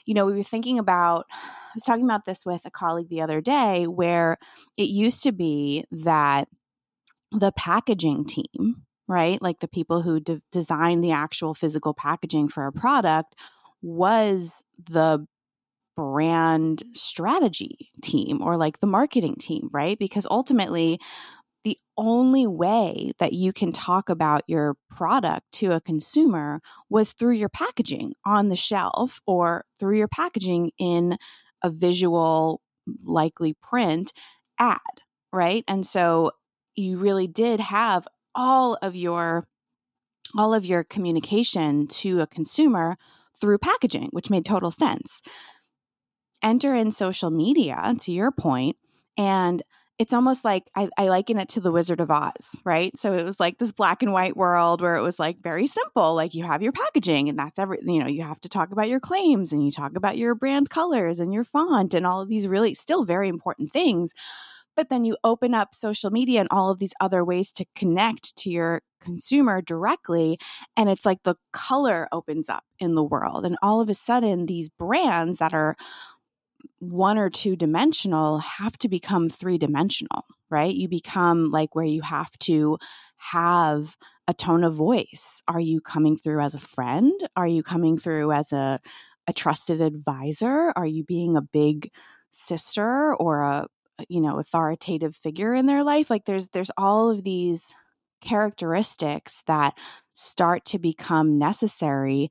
you 0.07 0.15
know, 0.15 0.25
we 0.25 0.33
were 0.33 0.43
thinking 0.43 0.79
about, 0.79 1.27
I 1.31 1.73
was 1.75 1.83
talking 1.83 2.05
about 2.05 2.25
this 2.25 2.47
with 2.47 2.65
a 2.65 2.71
colleague 2.71 3.09
the 3.09 3.21
other 3.21 3.41
day 3.41 3.87
where 3.87 4.39
it 4.79 4.89
used 4.89 5.23
to 5.25 5.33
be 5.33 5.85
that 5.91 6.49
the 7.33 7.53
packaging 7.53 8.25
team, 8.25 8.83
right, 9.09 9.43
like 9.43 9.61
the 9.61 9.69
people 9.69 10.03
who 10.03 10.21
de- 10.21 10.43
design 10.51 11.01
the 11.01 11.13
actual 11.13 11.55
physical 11.55 11.93
packaging 11.93 12.49
for 12.49 12.67
a 12.67 12.73
product, 12.73 13.35
was 13.83 14.65
the 14.91 15.27
brand 15.97 16.83
strategy 16.93 17.91
team 18.03 18.43
or 18.43 18.57
like 18.57 18.81
the 18.81 18.87
marketing 18.87 19.35
team, 19.41 19.69
right? 19.73 19.99
Because 19.99 20.27
ultimately, 20.31 21.01
the 21.67 21.81
only 21.99 22.47
way 22.47 23.11
that 23.19 23.33
you 23.33 23.53
can 23.53 23.73
talk 23.73 24.09
about 24.09 24.45
your 24.47 24.77
product 24.89 25.51
to 25.51 25.73
a 25.73 25.81
consumer 25.81 26.61
was 26.89 27.13
through 27.13 27.33
your 27.33 27.49
packaging 27.49 28.13
on 28.25 28.51
the 28.51 28.55
shelf 28.55 29.21
or 29.27 29.65
through 29.77 29.99
your 29.99 30.07
packaging 30.07 30.71
in 30.79 31.19
a 31.65 31.69
visual, 31.69 32.61
likely 33.03 33.53
print 33.53 34.13
ad, 34.61 34.79
right? 35.33 35.65
And 35.67 35.85
so 35.85 36.31
you 36.77 36.99
really 36.99 37.27
did 37.27 37.59
have 37.59 38.07
all 38.33 38.79
of 38.81 38.95
your 38.95 39.49
all 40.39 40.55
of 40.55 40.65
your 40.65 40.85
communication 40.85 41.89
to 41.89 42.21
a 42.21 42.29
consumer 42.29 42.97
through 43.41 43.59
packaging, 43.59 44.11
which 44.13 44.31
made 44.31 44.47
total 44.47 44.71
sense. 44.71 45.21
Enter 46.45 46.77
in 46.77 46.93
social 46.93 47.33
media, 47.33 47.93
to 47.99 48.13
your 48.13 48.31
point, 48.31 48.77
and 49.19 49.65
it's 49.99 50.13
almost 50.13 50.45
like 50.45 50.65
I, 50.75 50.89
I, 50.99 51.09
liken 51.09 51.39
it 51.39 51.49
to 51.51 51.61
the 51.61 51.73
Wizard 51.73 52.01
of 52.01 52.11
Oz, 52.11 52.61
right? 52.65 52.97
So 52.97 53.15
it 53.15 53.25
was 53.25 53.41
like 53.41 53.59
this 53.59 53.73
black 53.73 54.03
and 54.03 54.13
white 54.13 54.37
world 54.37 54.83
where 54.83 54.97
it 54.97 55.03
was 55.03 55.19
like 55.19 55.41
very 55.41 55.67
simple. 55.67 56.15
Like 56.15 56.35
you 56.35 56.45
have 56.45 56.63
your 56.63 56.73
packaging, 56.73 57.29
and 57.29 57.39
that's 57.39 57.59
every, 57.59 57.79
you 57.83 58.01
know, 58.01 58.07
you 58.07 58.23
have 58.23 58.41
to 58.41 58.49
talk 58.49 58.73
about 58.73 58.89
your 58.89 59.01
claims 59.01 59.53
and 59.53 59.65
you 59.65 59.71
talk 59.71 59.97
about 59.97 60.19
your 60.19 60.35
brand 60.35 60.69
colors 60.69 61.19
and 61.19 61.33
your 61.33 61.45
font 61.45 61.95
and 61.95 62.07
all 62.07 62.21
of 62.21 62.29
these 62.29 62.47
really 62.47 62.75
still 62.75 63.05
very 63.05 63.29
important 63.29 63.71
things. 63.71 64.13
But 64.77 64.91
then 64.91 65.05
you 65.05 65.17
open 65.25 65.55
up 65.55 65.75
social 65.75 66.11
media 66.11 66.41
and 66.41 66.49
all 66.51 66.71
of 66.71 66.79
these 66.79 66.93
other 67.01 67.25
ways 67.25 67.51
to 67.53 67.65
connect 67.75 68.37
to 68.37 68.51
your 68.51 68.83
consumer 69.01 69.63
directly. 69.63 70.37
And 70.77 70.91
it's 70.91 71.07
like 71.07 71.23
the 71.23 71.37
color 71.53 72.09
opens 72.13 72.51
up 72.51 72.65
in 72.79 72.95
the 72.95 73.03
world. 73.03 73.47
And 73.47 73.57
all 73.63 73.81
of 73.81 73.89
a 73.89 73.95
sudden, 73.95 74.45
these 74.45 74.69
brands 74.69 75.39
that 75.39 75.55
are 75.55 75.77
one 76.79 77.19
or 77.19 77.31
two 77.31 77.57
dimensional 77.57 78.39
have 78.39 78.77
to 78.79 78.89
become 78.89 79.29
three 79.29 79.59
dimensional, 79.59 80.25
right? 80.51 80.75
You 80.75 80.89
become 80.89 81.51
like 81.51 81.75
where 81.75 81.87
you 81.87 82.03
have 82.03 82.37
to 82.41 82.79
have 83.17 83.97
a 84.29 84.35
tone 84.35 84.65
of 84.65 84.75
voice. 84.75 85.43
Are 85.49 85.61
you 85.61 85.81
coming 85.81 86.17
through 86.17 86.41
as 86.41 86.55
a 86.55 86.61
friend? 86.61 87.13
Are 87.37 87.47
you 87.47 87.63
coming 87.63 87.97
through 87.97 88.33
as 88.33 88.53
a, 88.53 88.81
a 89.27 89.33
trusted 89.33 89.81
advisor? 89.81 90.73
Are 90.77 90.87
you 90.87 91.05
being 91.05 91.37
a 91.37 91.43
big 91.43 91.91
sister 92.31 93.15
or 93.15 93.43
a 93.43 93.67
you 94.09 94.21
know 94.21 94.39
authoritative 94.39 95.17
figure 95.17 95.55
in 95.55 95.67
their 95.67 95.83
life? 95.83 96.11
Like 96.11 96.25
there's 96.25 96.49
there's 96.49 96.71
all 96.77 97.11
of 97.11 97.25
these 97.25 97.75
characteristics 98.21 99.43
that 99.47 99.77
start 100.13 100.65
to 100.67 100.79
become 100.79 101.39
necessary 101.39 102.29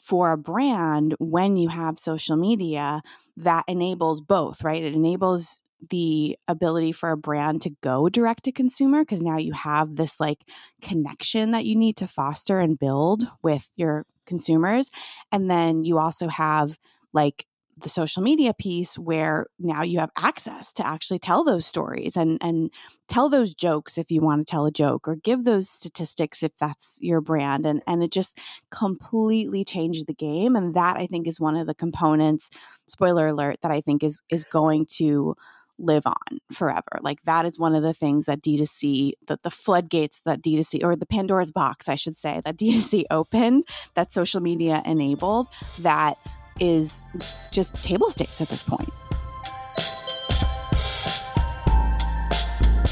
for 0.00 0.32
a 0.32 0.38
brand 0.38 1.14
when 1.18 1.56
you 1.56 1.68
have 1.68 1.98
social 1.98 2.36
media 2.36 3.02
that 3.38 3.64
enables 3.68 4.20
both, 4.20 4.64
right? 4.64 4.82
It 4.82 4.94
enables 4.94 5.62
the 5.90 6.38
ability 6.48 6.92
for 6.92 7.10
a 7.10 7.16
brand 7.16 7.62
to 7.62 7.70
go 7.82 8.08
direct 8.08 8.44
to 8.44 8.52
consumer 8.52 9.02
because 9.02 9.22
now 9.22 9.36
you 9.36 9.52
have 9.52 9.96
this 9.96 10.18
like 10.18 10.38
connection 10.80 11.50
that 11.50 11.66
you 11.66 11.76
need 11.76 11.96
to 11.98 12.06
foster 12.06 12.60
and 12.60 12.78
build 12.78 13.28
with 13.42 13.70
your 13.76 14.06
consumers 14.24 14.90
and 15.30 15.50
then 15.50 15.84
you 15.84 15.98
also 15.98 16.28
have 16.28 16.78
like 17.12 17.46
the 17.78 17.88
social 17.88 18.22
media 18.22 18.54
piece 18.54 18.98
where 18.98 19.46
now 19.58 19.82
you 19.82 19.98
have 19.98 20.10
access 20.16 20.72
to 20.72 20.86
actually 20.86 21.18
tell 21.18 21.44
those 21.44 21.66
stories 21.66 22.16
and 22.16 22.38
and 22.40 22.70
tell 23.06 23.28
those 23.28 23.54
jokes 23.54 23.98
if 23.98 24.10
you 24.10 24.20
want 24.20 24.46
to 24.46 24.50
tell 24.50 24.66
a 24.66 24.70
joke 24.70 25.06
or 25.06 25.16
give 25.16 25.44
those 25.44 25.68
statistics 25.68 26.42
if 26.42 26.52
that's 26.58 26.98
your 27.02 27.20
brand 27.20 27.66
and 27.66 27.82
and 27.86 28.02
it 28.02 28.10
just 28.10 28.38
completely 28.70 29.64
changed 29.64 30.06
the 30.06 30.14
game 30.14 30.56
and 30.56 30.74
that 30.74 30.96
I 30.96 31.06
think 31.06 31.26
is 31.26 31.38
one 31.38 31.56
of 31.56 31.66
the 31.66 31.74
components 31.74 32.48
spoiler 32.86 33.28
alert 33.28 33.58
that 33.62 33.70
I 33.70 33.80
think 33.80 34.02
is 34.02 34.22
is 34.30 34.44
going 34.44 34.86
to 34.96 35.34
live 35.78 36.06
on 36.06 36.38
forever. 36.52 36.98
Like 37.02 37.22
that 37.24 37.44
is 37.44 37.58
one 37.58 37.74
of 37.74 37.82
the 37.82 37.92
things 37.92 38.24
that 38.24 38.42
D2C, 38.42 39.12
that 39.26 39.42
the 39.42 39.50
floodgates 39.50 40.22
that 40.24 40.42
D2C, 40.42 40.82
or 40.82 40.96
the 40.96 41.06
Pandora's 41.06 41.50
box, 41.50 41.88
I 41.88 41.96
should 41.96 42.16
say, 42.16 42.40
that 42.44 42.56
D2C 42.58 43.04
opened, 43.10 43.64
that 43.94 44.12
social 44.12 44.40
media 44.40 44.82
enabled, 44.86 45.48
that 45.80 46.16
is 46.60 47.02
just 47.50 47.74
table 47.82 48.10
stakes 48.10 48.40
at 48.40 48.48
this 48.48 48.62
point. 48.62 48.92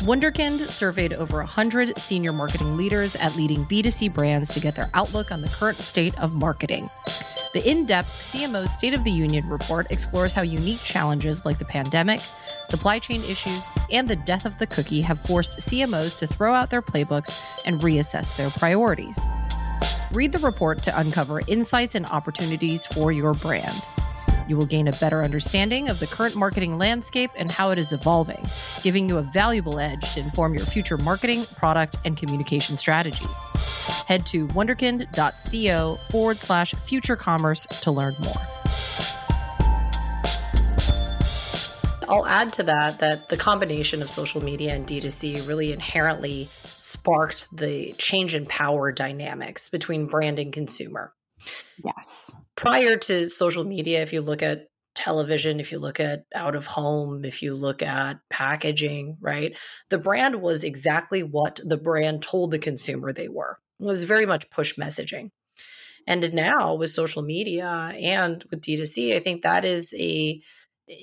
Wunderkind 0.04 0.68
surveyed 0.68 1.14
over 1.14 1.38
100 1.38 1.98
senior 1.98 2.32
marketing 2.32 2.76
leaders 2.76 3.16
at 3.16 3.34
leading 3.36 3.64
B2C 3.64 4.12
brands 4.12 4.50
to 4.50 4.60
get 4.60 4.74
their 4.74 4.90
outlook 4.92 5.32
on 5.32 5.40
the 5.40 5.48
current 5.48 5.78
state 5.78 6.14
of 6.18 6.34
marketing. 6.34 6.90
The 7.54 7.66
in 7.66 7.86
depth 7.86 8.10
CMO 8.20 8.68
State 8.68 8.92
of 8.92 9.04
the 9.04 9.10
Union 9.10 9.48
report 9.48 9.86
explores 9.90 10.34
how 10.34 10.42
unique 10.42 10.80
challenges 10.80 11.46
like 11.46 11.58
the 11.58 11.64
pandemic, 11.64 12.20
supply 12.64 12.98
chain 12.98 13.22
issues, 13.22 13.66
and 13.90 14.06
the 14.06 14.16
death 14.16 14.44
of 14.44 14.58
the 14.58 14.66
cookie 14.66 15.00
have 15.00 15.20
forced 15.20 15.58
CMOs 15.58 16.14
to 16.16 16.26
throw 16.26 16.52
out 16.52 16.68
their 16.68 16.82
playbooks 16.82 17.34
and 17.64 17.80
reassess 17.80 18.36
their 18.36 18.50
priorities. 18.50 19.18
Read 20.14 20.30
the 20.30 20.38
report 20.38 20.80
to 20.84 20.96
uncover 20.96 21.42
insights 21.48 21.96
and 21.96 22.06
opportunities 22.06 22.86
for 22.86 23.10
your 23.10 23.34
brand. 23.34 23.82
You 24.46 24.56
will 24.56 24.64
gain 24.64 24.86
a 24.86 24.92
better 24.92 25.24
understanding 25.24 25.88
of 25.88 25.98
the 25.98 26.06
current 26.06 26.36
marketing 26.36 26.78
landscape 26.78 27.32
and 27.36 27.50
how 27.50 27.70
it 27.70 27.78
is 27.78 27.92
evolving, 27.92 28.46
giving 28.84 29.08
you 29.08 29.18
a 29.18 29.22
valuable 29.22 29.80
edge 29.80 30.14
to 30.14 30.20
inform 30.20 30.54
your 30.54 30.66
future 30.66 30.96
marketing, 30.96 31.46
product, 31.56 31.96
and 32.04 32.16
communication 32.16 32.76
strategies. 32.76 33.42
Head 34.06 34.24
to 34.26 34.46
wunderkind.co 34.48 35.98
forward 36.08 36.38
slash 36.38 36.74
future 36.74 37.16
commerce 37.16 37.66
to 37.80 37.90
learn 37.90 38.14
more. 38.20 38.34
I'll 42.08 42.26
add 42.26 42.52
to 42.52 42.62
that 42.62 43.00
that 43.00 43.30
the 43.30 43.36
combination 43.36 44.00
of 44.00 44.08
social 44.08 44.40
media 44.40 44.74
and 44.74 44.86
D2C 44.86 45.48
really 45.48 45.72
inherently 45.72 46.48
sparked 46.84 47.48
the 47.50 47.94
change 47.94 48.34
in 48.34 48.44
power 48.44 48.92
dynamics 48.92 49.70
between 49.70 50.06
brand 50.06 50.38
and 50.38 50.52
consumer. 50.52 51.14
Yes. 51.82 52.30
Prior 52.56 52.98
to 52.98 53.26
social 53.26 53.64
media, 53.64 54.02
if 54.02 54.12
you 54.12 54.20
look 54.20 54.42
at 54.42 54.66
television, 54.94 55.60
if 55.60 55.72
you 55.72 55.78
look 55.78 55.98
at 55.98 56.24
out 56.34 56.54
of 56.54 56.66
home, 56.66 57.24
if 57.24 57.42
you 57.42 57.54
look 57.54 57.82
at 57.82 58.20
packaging, 58.28 59.16
right? 59.22 59.56
The 59.88 59.96
brand 59.96 60.42
was 60.42 60.62
exactly 60.62 61.22
what 61.22 61.58
the 61.64 61.78
brand 61.78 62.20
told 62.20 62.50
the 62.50 62.58
consumer 62.58 63.14
they 63.14 63.28
were. 63.28 63.58
It 63.80 63.86
was 63.86 64.04
very 64.04 64.26
much 64.26 64.50
push 64.50 64.76
messaging. 64.76 65.30
And 66.06 66.34
now 66.34 66.74
with 66.74 66.90
social 66.90 67.22
media 67.22 67.66
and 67.66 68.44
with 68.50 68.60
D2C, 68.60 69.16
I 69.16 69.20
think 69.20 69.40
that 69.40 69.64
is 69.64 69.94
a 69.98 70.42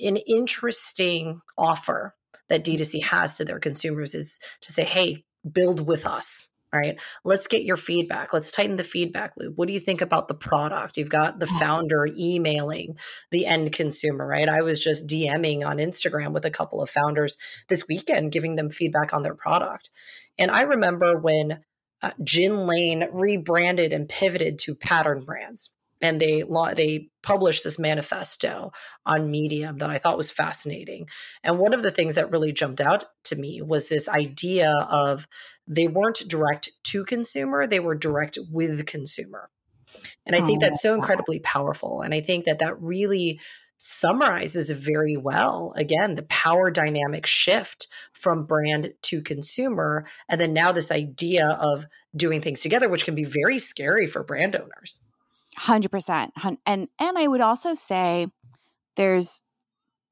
an 0.04 0.16
interesting 0.16 1.40
offer 1.58 2.14
that 2.48 2.64
D2C 2.64 3.02
has 3.02 3.36
to 3.36 3.44
their 3.44 3.58
consumers 3.58 4.14
is 4.14 4.38
to 4.60 4.70
say, 4.70 4.84
hey, 4.84 5.24
build 5.50 5.86
with 5.86 6.06
us 6.06 6.48
right? 6.72 6.98
Let's 7.22 7.48
get 7.48 7.64
your 7.64 7.76
feedback. 7.76 8.32
Let's 8.32 8.50
tighten 8.50 8.76
the 8.76 8.84
feedback 8.84 9.34
loop. 9.36 9.56
What 9.56 9.68
do 9.68 9.74
you 9.74 9.80
think 9.80 10.00
about 10.00 10.26
the 10.28 10.34
product? 10.34 10.96
You've 10.96 11.10
got 11.10 11.38
the 11.38 11.46
founder 11.46 12.08
emailing 12.18 12.96
the 13.30 13.46
end 13.46 13.72
consumer 13.72 14.26
right? 14.26 14.48
I 14.48 14.62
was 14.62 14.80
just 14.80 15.06
dming 15.06 15.66
on 15.66 15.76
instagram 15.76 16.32
with 16.32 16.44
a 16.44 16.50
couple 16.50 16.80
of 16.80 16.88
founders 16.88 17.36
this 17.68 17.86
weekend 17.88 18.32
giving 18.32 18.56
them 18.56 18.70
feedback 18.70 19.12
on 19.12 19.22
their 19.22 19.34
product. 19.34 19.90
And 20.38 20.50
i 20.50 20.62
remember 20.62 21.18
when 21.18 21.60
uh, 22.00 22.10
gin 22.24 22.66
lane 22.66 23.06
rebranded 23.12 23.92
and 23.92 24.08
pivoted 24.08 24.58
to 24.60 24.74
pattern 24.74 25.20
brands 25.20 25.70
and 26.02 26.20
they 26.20 26.42
they 26.74 27.08
published 27.22 27.64
this 27.64 27.78
manifesto 27.78 28.72
on 29.06 29.30
Medium 29.30 29.78
that 29.78 29.88
I 29.88 29.98
thought 29.98 30.16
was 30.16 30.32
fascinating. 30.32 31.06
And 31.44 31.58
one 31.58 31.72
of 31.72 31.82
the 31.82 31.92
things 31.92 32.16
that 32.16 32.30
really 32.30 32.52
jumped 32.52 32.80
out 32.80 33.04
to 33.24 33.36
me 33.36 33.62
was 33.62 33.88
this 33.88 34.08
idea 34.08 34.70
of 34.90 35.28
they 35.66 35.86
weren't 35.86 36.28
direct 36.28 36.70
to 36.84 37.04
consumer, 37.04 37.66
they 37.66 37.80
were 37.80 37.94
direct 37.94 38.36
with 38.50 38.84
consumer. 38.84 39.48
And 40.26 40.34
I 40.34 40.40
think 40.40 40.62
oh, 40.62 40.66
that's 40.66 40.82
so 40.82 40.94
incredibly 40.94 41.38
powerful. 41.38 42.00
And 42.02 42.12
I 42.12 42.20
think 42.20 42.46
that 42.46 42.58
that 42.58 42.80
really 42.80 43.40
summarizes 43.84 44.70
very 44.70 45.16
well 45.16 45.72
again 45.74 46.14
the 46.14 46.22
power 46.22 46.70
dynamic 46.70 47.26
shift 47.26 47.88
from 48.12 48.46
brand 48.46 48.92
to 49.02 49.20
consumer 49.20 50.06
and 50.28 50.40
then 50.40 50.52
now 50.52 50.70
this 50.70 50.92
idea 50.92 51.48
of 51.60 51.84
doing 52.14 52.40
things 52.40 52.60
together 52.60 52.88
which 52.88 53.04
can 53.04 53.16
be 53.16 53.24
very 53.24 53.58
scary 53.58 54.06
for 54.06 54.22
brand 54.22 54.54
owners 54.54 55.00
100%. 55.58 56.30
And 56.66 56.88
and 56.98 57.18
I 57.18 57.28
would 57.28 57.40
also 57.40 57.74
say 57.74 58.28
there's 58.96 59.42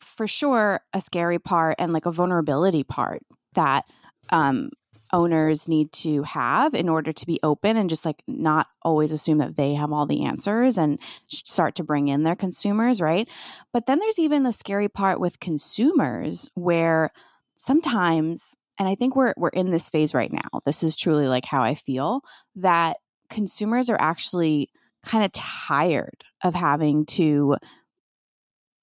for 0.00 0.26
sure 0.26 0.80
a 0.92 1.00
scary 1.00 1.38
part 1.38 1.76
and 1.78 1.92
like 1.92 2.06
a 2.06 2.12
vulnerability 2.12 2.84
part 2.84 3.22
that 3.54 3.84
um 4.30 4.70
owners 5.12 5.66
need 5.66 5.90
to 5.92 6.22
have 6.22 6.74
in 6.74 6.88
order 6.88 7.12
to 7.12 7.26
be 7.26 7.40
open 7.42 7.76
and 7.76 7.90
just 7.90 8.04
like 8.04 8.22
not 8.28 8.68
always 8.82 9.12
assume 9.12 9.38
that 9.38 9.56
they 9.56 9.74
have 9.74 9.92
all 9.92 10.06
the 10.06 10.24
answers 10.24 10.78
and 10.78 10.98
start 11.26 11.74
to 11.74 11.84
bring 11.84 12.08
in 12.08 12.22
their 12.22 12.36
consumers, 12.36 13.00
right? 13.00 13.28
But 13.72 13.86
then 13.86 13.98
there's 13.98 14.18
even 14.18 14.44
the 14.44 14.52
scary 14.52 14.88
part 14.88 15.20
with 15.20 15.40
consumers 15.40 16.48
where 16.54 17.10
sometimes 17.56 18.54
and 18.78 18.88
I 18.88 18.94
think 18.94 19.14
we're 19.14 19.34
we're 19.36 19.48
in 19.50 19.70
this 19.70 19.90
phase 19.90 20.14
right 20.14 20.32
now. 20.32 20.60
This 20.64 20.82
is 20.82 20.96
truly 20.96 21.28
like 21.28 21.44
how 21.44 21.62
I 21.62 21.74
feel 21.74 22.22
that 22.56 22.96
consumers 23.28 23.90
are 23.90 24.00
actually 24.00 24.70
kind 25.04 25.24
of 25.24 25.32
tired 25.32 26.24
of 26.42 26.54
having 26.54 27.06
to 27.06 27.56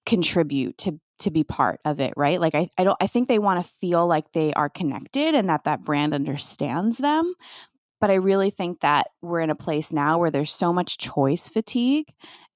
contribute 0.06 0.78
to 0.78 0.98
to 1.20 1.30
be 1.32 1.42
part 1.42 1.80
of 1.84 1.98
it 2.00 2.14
right? 2.16 2.40
Like 2.40 2.54
i, 2.54 2.70
I 2.78 2.84
don't 2.84 2.96
i 3.00 3.06
think 3.06 3.28
they 3.28 3.38
want 3.38 3.62
to 3.62 3.72
feel 3.80 4.06
like 4.06 4.32
they 4.32 4.52
are 4.54 4.68
connected 4.68 5.34
and 5.34 5.48
that 5.48 5.64
that 5.64 5.82
brand 5.82 6.14
understands 6.14 6.98
them 6.98 7.34
but 8.00 8.10
i 8.10 8.14
really 8.14 8.50
think 8.50 8.80
that 8.80 9.08
we're 9.20 9.40
in 9.40 9.50
a 9.50 9.56
place 9.56 9.92
now 9.92 10.18
where 10.18 10.30
there's 10.30 10.52
so 10.52 10.72
much 10.72 10.98
choice 10.98 11.48
fatigue 11.48 12.06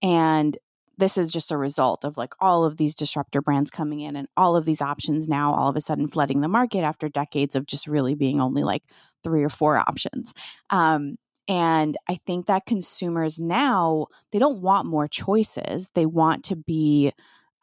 and 0.02 0.56
this 0.98 1.18
is 1.18 1.32
just 1.32 1.50
a 1.50 1.56
result 1.56 2.04
of 2.04 2.16
like 2.16 2.32
all 2.40 2.64
of 2.64 2.76
these 2.76 2.94
disruptor 2.94 3.42
brands 3.42 3.70
coming 3.70 4.00
in 4.00 4.14
and 4.14 4.28
all 4.36 4.54
of 4.56 4.64
these 4.64 4.80
options 4.80 5.28
now 5.28 5.52
all 5.52 5.68
of 5.68 5.76
a 5.76 5.80
sudden 5.80 6.06
flooding 6.06 6.40
the 6.40 6.48
market 6.48 6.82
after 6.82 7.08
decades 7.08 7.56
of 7.56 7.66
just 7.66 7.86
really 7.86 8.14
being 8.14 8.40
only 8.40 8.62
like 8.62 8.82
three 9.22 9.42
or 9.42 9.48
four 9.48 9.76
options. 9.76 10.32
Um, 10.70 11.16
and 11.48 11.96
I 12.08 12.16
think 12.26 12.46
that 12.46 12.66
consumers 12.66 13.38
now, 13.38 14.06
they 14.30 14.38
don't 14.38 14.62
want 14.62 14.86
more 14.86 15.08
choices. 15.08 15.90
They 15.94 16.06
want 16.06 16.44
to 16.44 16.56
be, 16.56 17.12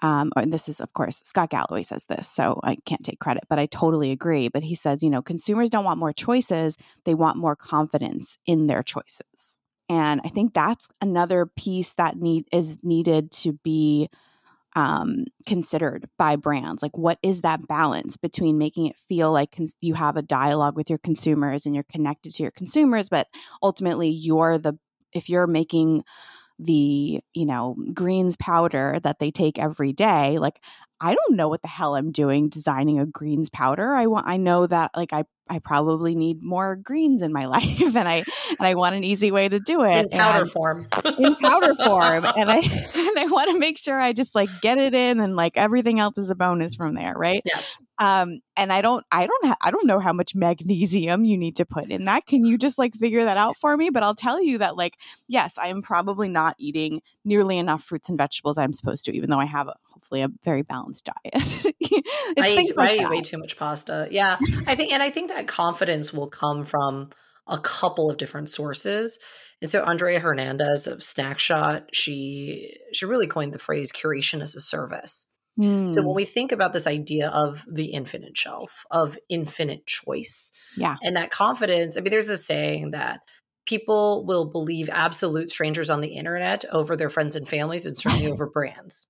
um, 0.02 0.32
and 0.36 0.52
this 0.52 0.68
is, 0.68 0.80
of 0.80 0.94
course, 0.94 1.22
Scott 1.24 1.50
Galloway 1.50 1.84
says 1.84 2.06
this, 2.06 2.28
so 2.28 2.60
I 2.64 2.78
can't 2.86 3.04
take 3.04 3.20
credit, 3.20 3.44
but 3.50 3.60
I 3.60 3.68
totally 3.68 4.12
agree. 4.12 4.50
But 4.50 4.64
he 4.64 4.76
says, 4.76 5.02
you 5.02 5.10
know, 5.10 5.22
consumers 5.22 5.70
don't 5.70 5.86
want 5.86 6.00
more 6.00 6.14
choices, 6.14 6.78
they 7.06 7.14
want 7.14 7.38
more 7.38 7.56
confidence 7.56 8.38
in 8.46 8.68
their 8.68 8.84
choices. 8.84 9.60
And 9.88 10.22
I 10.24 10.30
think 10.30 10.54
that's 10.54 10.88
another 11.02 11.48
piece 11.48 11.94
that 11.96 12.18
need 12.18 12.48
is 12.52 12.78
needed 12.84 13.32
to 13.32 13.54
be 13.54 14.10
um, 14.76 15.26
considered 15.46 16.10
by 16.18 16.36
brands? 16.36 16.82
Like, 16.82 16.98
what 16.98 17.20
is 17.24 17.42
that 17.42 17.68
balance 17.68 18.18
between 18.18 18.58
making 18.58 18.88
it 18.88 18.98
feel 18.98 19.32
like 19.32 19.56
cons- 19.56 19.78
you 19.82 19.94
have 19.96 20.18
a 20.18 20.22
dialogue 20.22 20.76
with 20.76 20.90
your 20.90 21.00
consumers 21.00 21.66
and 21.66 21.76
you're 21.76 21.84
connected 21.92 22.34
to 22.36 22.44
your 22.44 22.52
consumers, 22.52 23.10
but 23.10 23.28
ultimately 23.62 24.10
you're 24.10 24.58
the, 24.58 24.78
if 25.14 25.30
you're 25.30 25.48
making 25.48 26.04
the, 26.60 27.20
you 27.34 27.46
know, 27.46 27.76
greens 27.94 28.36
powder 28.36 29.00
that 29.04 29.20
they 29.20 29.32
take 29.32 29.58
every 29.60 29.94
day, 29.94 30.38
like, 30.40 30.62
I 31.02 31.16
don't 31.16 31.36
know 31.36 31.48
what 31.48 31.62
the 31.62 31.68
hell 31.68 31.96
I'm 31.96 32.12
doing 32.12 32.50
designing 32.50 33.00
a 33.00 33.06
greens 33.06 33.50
powder. 33.50 33.94
I 33.94 34.08
want 34.08 34.28
I 34.28 34.38
know 34.38 34.68
that 34.68 34.92
like 34.96 35.14
I 35.14 35.24
I 35.50 35.60
probably 35.60 36.14
need 36.14 36.44
more 36.44 36.76
greens 36.76 37.22
in 37.22 37.34
my 37.34 37.46
life 37.46 37.96
and 37.96 38.08
I 38.08 38.18
and 38.18 38.62
I 38.62 38.76
want 38.76 38.96
an 38.96 39.04
easy 39.04 39.32
way 39.32 39.50
to 39.50 39.60
do 39.60 39.84
it. 39.84 39.98
In 39.98 40.10
powder 40.10 40.42
and, 40.42 40.52
form. 40.52 40.88
in 41.18 41.36
powder 41.36 41.74
form. 41.76 42.26
And 42.40 42.50
I 42.50 42.58
and 42.96 43.20
I 43.20 43.28
want 43.30 43.52
to 43.52 43.60
make 43.60 43.78
sure 43.78 44.00
I 44.00 44.14
just 44.14 44.36
like 44.36 44.50
get 44.62 44.78
it 44.78 44.94
in 44.94 45.20
and 45.20 45.36
like 45.36 45.58
everything 45.58 46.00
else 46.00 46.18
is 46.18 46.30
a 46.30 46.36
bonus 46.36 46.76
from 46.76 46.96
there, 46.96 47.14
right? 47.16 47.42
Yes. 47.46 47.84
Um 47.98 48.40
and 48.56 48.72
I 48.72 48.82
don't 48.82 49.06
I 49.12 49.26
don't 49.26 49.46
ha- 49.46 49.58
I 49.62 49.72
don't 49.72 49.88
know 49.88 50.00
how 50.00 50.14
much 50.14 50.36
magnesium 50.36 51.26
you 51.26 51.38
need 51.38 51.56
to 51.58 51.66
put 51.66 51.90
in 51.90 52.06
that. 52.06 52.26
Can 52.26 52.46
you 52.46 52.58
just 52.58 52.78
like 52.78 52.94
figure 52.96 53.24
that 53.26 53.38
out 53.38 53.58
for 53.58 53.76
me? 53.76 53.90
But 53.90 54.04
I'll 54.04 54.16
tell 54.16 54.42
you 54.42 54.60
that 54.60 54.78
like 54.78 54.96
yes, 55.28 55.54
I 55.58 55.68
am 55.70 55.82
probably 55.82 56.30
not 56.30 56.56
eating 56.60 57.02
nearly 57.26 57.58
enough 57.58 57.84
fruits 57.84 58.10
and 58.10 58.18
vegetables 58.18 58.58
I'm 58.58 58.74
supposed 58.74 59.06
to 59.06 59.16
even 59.16 59.30
though 59.30 59.40
I 59.40 59.46
have 59.46 59.68
a 59.68 59.76
hopefully 60.00 60.22
a 60.22 60.30
very 60.44 60.62
balanced 60.62 61.06
diet. 61.06 61.66
I, 62.40 62.50
eat, 62.50 62.78
like 62.78 62.90
I 62.92 62.96
eat 62.96 63.10
way 63.10 63.22
too 63.22 63.38
much 63.38 63.58
pasta. 63.58 64.08
Yeah. 64.10 64.38
I 64.66 64.76
think, 64.76 64.94
and 64.94 65.04
I 65.04 65.10
think 65.10 65.30
that 65.30 65.48
confidence 65.48 66.14
will 66.14 66.30
come 66.30 66.64
from 66.64 67.10
a 67.48 67.60
couple 67.60 68.10
of 68.10 68.18
different 68.18 68.50
sources. 68.50 69.20
And 69.62 69.70
so 69.70 69.84
Andrea 69.84 70.20
Hernandez 70.20 70.88
of 70.88 71.00
Snaxshot, 71.00 71.88
she 71.92 72.78
she 72.94 73.06
really 73.06 73.28
coined 73.28 73.54
the 73.54 73.60
phrase 73.60 73.92
curation 73.92 74.42
as 74.42 74.56
a 74.56 74.62
service. 74.62 75.28
Mm. 75.60 75.92
So 75.92 76.02
when 76.02 76.12
hmm. 76.12 76.16
we 76.16 76.24
think 76.24 76.54
about 76.54 76.72
this 76.72 76.88
idea 76.88 77.28
of 77.28 77.66
the 77.70 77.88
infinite 77.88 78.38
shelf, 78.38 78.86
of 78.92 79.18
infinite 79.28 79.86
choice, 79.86 80.54
yeah, 80.78 80.96
and 81.02 81.18
that 81.18 81.32
confidence, 81.32 81.98
I 81.98 82.02
mean, 82.02 82.12
there's 82.12 82.30
a 82.30 82.38
saying 82.38 82.92
that 82.92 83.20
people 83.66 84.26
will 84.26 84.50
believe 84.50 84.90
absolute 84.90 85.50
strangers 85.50 85.90
on 85.90 86.00
the 86.00 86.16
internet 86.16 86.64
over 86.72 86.96
their 86.96 87.10
friends 87.10 87.36
and 87.36 87.46
families, 87.46 87.86
and 87.86 87.98
certainly 87.98 88.28
over 88.32 88.50
brands. 88.50 89.08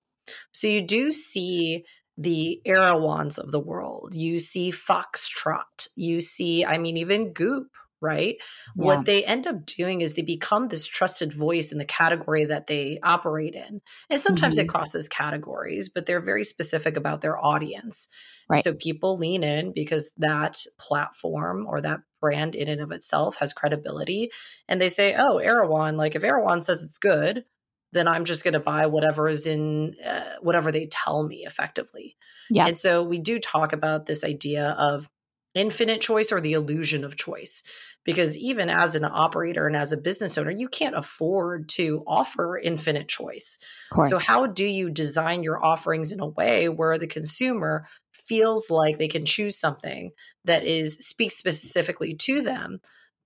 So 0.52 0.68
you 0.68 0.82
do 0.82 1.12
see 1.12 1.86
the 2.18 2.62
Erewhons 2.66 3.38
of 3.38 3.52
the 3.52 3.60
world. 3.60 4.14
You 4.14 4.40
see 4.40 4.72
Foxtrot. 4.72 5.88
You 5.96 6.20
see, 6.20 6.66
I 6.66 6.78
mean, 6.78 6.98
even 6.98 7.32
Goop, 7.32 7.68
right? 8.02 8.36
Yeah. 8.76 8.86
What 8.86 9.06
they 9.06 9.24
end 9.24 9.48
up 9.48 9.66
doing 9.66 10.02
is 10.02 10.14
they 10.14 10.22
become 10.22 10.68
this 10.68 10.86
trusted 10.86 11.34
voice 11.34 11.72
in 11.72 11.78
the 11.78 11.86
category 11.86 12.46
that 12.46 12.68
they 12.68 13.00
operate 13.04 13.56
in. 13.56 13.82
And 14.10 14.20
sometimes 14.20 14.58
mm-hmm. 14.58 14.66
it 14.66 14.70
crosses 14.70 15.08
categories, 15.08 15.90
but 15.90 16.06
they're 16.06 16.22
very 16.22 16.44
specific 16.44 16.98
about 16.98 17.22
their 17.22 17.38
audience. 17.38 18.10
Right. 18.50 18.64
So 18.64 18.74
people 18.74 19.18
lean 19.18 19.44
in 19.44 19.74
because 19.74 20.12
that 20.18 20.64
platform 20.78 21.68
or 21.68 21.82
that 21.82 22.00
brand 22.20 22.56
in 22.56 22.68
and 22.68 22.82
of 22.82 22.92
itself 22.92 23.38
has 23.38 23.54
credibility. 23.54 24.32
And 24.68 24.82
they 24.82 24.90
say, 24.90 25.16
oh, 25.18 25.38
Erewhon, 25.38 25.98
like 25.98 26.16
if 26.16 26.24
Erewhon 26.24 26.60
says 26.60 26.84
it's 26.84 26.98
good, 26.98 27.46
then 27.92 28.08
I'm 28.08 28.26
just 28.26 28.44
going 28.44 28.54
to 28.54 28.60
buy 28.60 28.86
whatever 28.86 29.28
is 29.28 29.46
in 29.46 29.96
uh, 30.06 30.36
whatever 30.42 30.72
they 30.72 30.88
tell 30.88 31.24
me 31.26 31.44
effectively. 31.46 32.16
Yeah. 32.50 32.68
And 32.68 32.78
so 32.78 33.04
we 33.04 33.20
do 33.20 33.40
talk 33.40 33.74
about 33.74 34.06
this 34.06 34.24
idea 34.24 34.70
of 34.78 35.10
infinite 35.56 36.02
choice 36.02 36.32
or 36.32 36.42
the 36.42 36.54
illusion 36.54 37.04
of 37.04 37.16
choice. 37.16 37.64
Because 38.06 38.38
even 38.38 38.70
as 38.70 38.96
an 38.96 39.04
operator 39.04 39.68
and 39.68 39.76
as 39.76 39.92
a 39.92 39.98
business 39.98 40.38
owner, 40.38 40.52
you 40.52 40.70
can't 40.70 40.96
afford 40.96 41.68
to 41.70 42.02
offer 42.08 42.58
infinite 42.58 43.08
choice. 43.08 43.60
So, 44.08 44.18
how 44.18 44.48
do 44.48 44.64
you 44.64 44.90
design 44.90 45.44
your 45.44 45.64
offerings 45.64 46.12
in 46.12 46.20
a 46.22 46.28
way 46.28 46.70
where 46.70 46.98
the 46.98 47.08
consumer 47.08 47.86
feels 48.14 48.70
like 48.70 48.98
they 48.98 49.10
can 49.10 49.26
choose 49.26 49.60
something 49.60 50.12
that 50.46 50.64
is 50.64 50.96
speaks 50.98 51.36
specifically 51.36 52.16
to 52.16 52.42
them, 52.42 52.80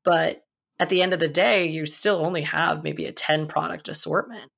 but 0.04 0.42
at 0.80 0.90
the 0.90 1.02
end 1.02 1.14
of 1.14 1.20
the 1.20 1.28
day, 1.28 1.68
you 1.68 1.86
still 1.86 2.18
only 2.18 2.42
have 2.42 2.84
maybe 2.84 3.06
a 3.06 3.12
10 3.12 3.48
product 3.48 3.88
assortment. 3.88 4.52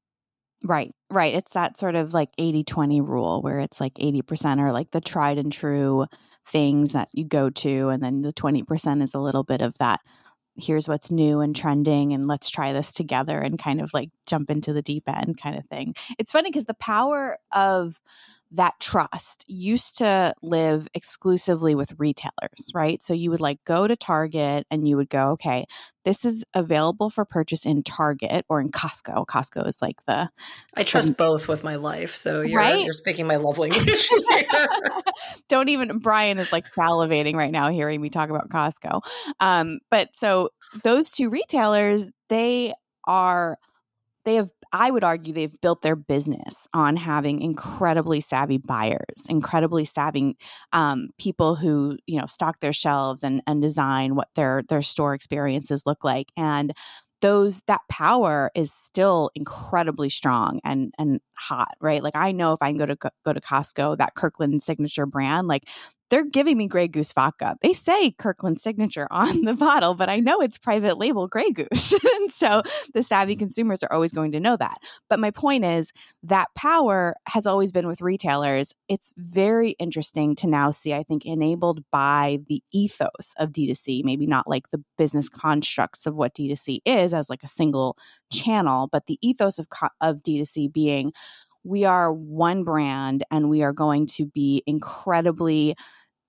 Right, 0.64 0.92
right. 1.12 1.36
It's 1.36 1.52
that 1.52 1.78
sort 1.78 1.96
of 1.96 2.14
like 2.14 2.30
80 2.38 2.64
20 2.64 3.02
rule 3.02 3.42
where 3.42 3.60
it's 3.60 3.80
like 3.80 3.94
80% 3.96 4.60
are 4.60 4.72
like 4.72 4.92
the 4.92 5.02
tried 5.02 5.38
and 5.38 5.52
true 5.52 6.06
things 6.48 6.94
that 6.94 7.10
you 7.14 7.26
go 7.26 7.50
to 7.50 7.90
and 7.90 8.02
then 8.02 8.22
the 8.22 8.34
20% 8.34 9.04
is 9.04 9.14
a 9.14 9.20
little 9.20 9.44
bit 9.44 9.62
of 9.62 9.78
that 9.80 10.00
here's 10.56 10.88
what's 10.88 11.12
new 11.12 11.42
and 11.42 11.56
trending 11.56 12.14
and 12.14 12.28
let's 12.28 12.50
try 12.50 12.72
this 12.72 12.92
together 12.92 13.40
and 13.40 13.60
kind 13.60 13.82
of 13.82 13.94
like 13.94 14.10
jump 14.26 14.50
into 14.50 14.74
the 14.74 14.82
deep 14.82 15.04
end 15.08 15.40
kind 15.42 15.58
of 15.58 15.66
thing. 15.66 15.94
It's 16.18 16.32
funny 16.32 16.50
because 16.50 16.66
the 16.66 16.76
power 16.76 17.38
of 17.52 18.00
that 18.56 18.74
trust 18.80 19.44
used 19.48 19.98
to 19.98 20.34
live 20.42 20.88
exclusively 20.94 21.76
with 21.76 21.94
retailers, 21.98 22.72
right? 22.74 23.04
So 23.04 23.14
you 23.14 23.30
would 23.32 23.42
like 23.42 23.60
go 23.66 23.88
to 23.88 23.96
Target 23.96 24.66
and 24.72 24.88
you 24.88 24.96
would 24.98 25.10
go, 25.10 25.32
okay, 25.32 25.66
this 26.06 26.24
is 26.24 26.46
available 26.54 27.10
for 27.10 27.26
purchase 27.26 27.66
in 27.66 27.84
Target 27.84 28.46
or 28.48 28.62
in 28.62 28.72
Costco. 28.72 29.26
Costco 29.26 29.68
is 29.68 29.82
like 29.82 29.98
the 30.08 30.30
I 30.74 30.84
trust 30.84 31.10
the, 31.10 31.14
both 31.16 31.48
with 31.48 31.64
my 31.64 31.76
life. 31.76 32.16
So 32.16 32.42
you're 32.42 32.60
right? 32.60 32.84
you're 32.84 32.94
speaking 32.94 33.28
my 33.28 33.36
love 33.36 33.58
language. 33.60 34.10
Don't 35.50 35.70
even 35.70 36.00
Brian 36.00 36.40
is 36.40 36.52
like 36.52 36.66
salivating 36.72 37.36
right 37.36 37.52
now 37.52 37.70
hearing 37.70 38.02
me 38.02 38.10
talk 38.10 38.30
about 38.30 38.50
Costco. 38.50 39.02
Um, 39.40 39.80
but 39.92 40.10
so 40.14 40.50
those 40.84 41.12
two 41.12 41.30
retailers, 41.30 42.12
they 42.30 42.74
are 43.06 43.58
they 44.24 44.36
have 44.36 44.50
I 44.78 44.92
would 44.92 45.06
argue 45.06 45.34
they've 45.34 45.60
built 45.62 45.82
their 45.84 45.96
business 45.96 46.68
on 46.74 46.98
having 46.98 47.42
incredibly 47.42 48.20
savvy 48.20 48.58
buyers, 48.58 49.26
incredibly 49.30 49.86
savvy 49.86 50.36
um, 50.74 51.10
people 51.18 51.56
who 51.56 51.98
you 52.08 52.20
know 52.20 52.26
stock 52.28 52.60
their 52.60 52.74
shelves 52.74 53.24
and 53.24 53.42
and 53.48 53.62
design 53.62 54.16
what 54.16 54.28
their 54.36 54.64
their 54.68 54.82
store 54.82 55.14
experiences 55.14 55.84
look 55.86 56.04
like. 56.04 56.28
And 56.36 56.74
those 57.22 57.62
that 57.68 57.80
power 57.90 58.52
is 58.54 58.74
still 58.74 59.32
incredibly 59.36 60.10
strong 60.10 60.60
and 60.66 60.94
and 61.00 61.22
hot, 61.38 61.76
right? 61.82 62.04
Like 62.04 62.16
I 62.16 62.34
know 62.34 62.52
if 62.52 62.62
I 62.62 62.70
can 62.70 62.78
go 62.78 62.86
to 62.86 62.98
go 63.24 63.32
to 63.34 63.40
Costco, 63.42 63.98
that 63.98 64.16
Kirkland 64.16 64.62
signature 64.62 65.06
brand, 65.06 65.48
like 65.48 65.64
they're 66.10 66.26
giving 66.26 66.58
me 66.58 66.68
Grey 66.68 66.88
Goose 66.88 67.14
vodka. 67.14 67.58
They 67.62 67.74
say 67.74 68.12
Kirkland 68.12 68.60
signature 68.60 69.08
on 69.12 69.42
the 69.42 69.54
bottle, 69.54 69.96
but 69.96 70.10
I 70.10 70.20
know 70.20 70.42
it's 70.42 70.58
private 70.58 70.98
label 70.98 71.28
Grey 71.28 71.52
Goose. 71.52 71.94
and 72.16 72.32
so 72.32 72.62
the 72.94 73.04
savvy 73.04 73.36
mm. 73.36 73.40
consumers 73.40 73.84
are 73.84 73.92
always 73.92 74.14
going 74.14 74.32
to 74.34 74.40
know 74.40 74.58
that. 74.58 74.78
But 75.10 75.20
my 75.20 75.32
point 75.32 75.66
is 75.66 75.92
that 76.24 76.48
power 76.56 77.16
has 77.28 77.48
always 77.48 77.72
been 77.72 77.88
with 77.88 78.02
retailers. 78.02 78.74
It's 78.88 79.14
very 79.18 79.72
interesting 79.72 80.36
to 80.36 80.48
now 80.48 80.72
see, 80.72 80.94
I 80.94 81.04
think, 81.04 81.26
enabled 81.26 81.84
by 81.92 82.40
the 82.48 82.62
ethos 82.72 83.34
of 83.38 83.52
D2C, 83.52 84.04
maybe 84.04 84.28
not 84.28 84.48
like 84.48 84.70
the 84.72 84.84
business 84.98 85.30
constructs 85.30 86.06
of 86.06 86.16
what 86.16 86.36
D2C 86.36 86.80
is 86.86 87.14
as 87.14 87.30
like 87.30 87.44
a 87.44 87.48
single 87.48 87.98
channel, 88.32 88.88
but 88.92 89.06
the 89.06 89.18
ethos 89.22 89.60
of, 89.60 89.68
of 90.02 90.22
D2C 90.22 90.72
being 90.72 91.14
we 91.66 91.84
are 91.84 92.14
one 92.14 92.64
brand 92.64 93.24
and 93.32 93.50
we 93.50 93.64
are 93.64 93.74
going 93.74 94.06
to 94.06 94.26
be 94.28 94.64
incredibly 94.68 95.76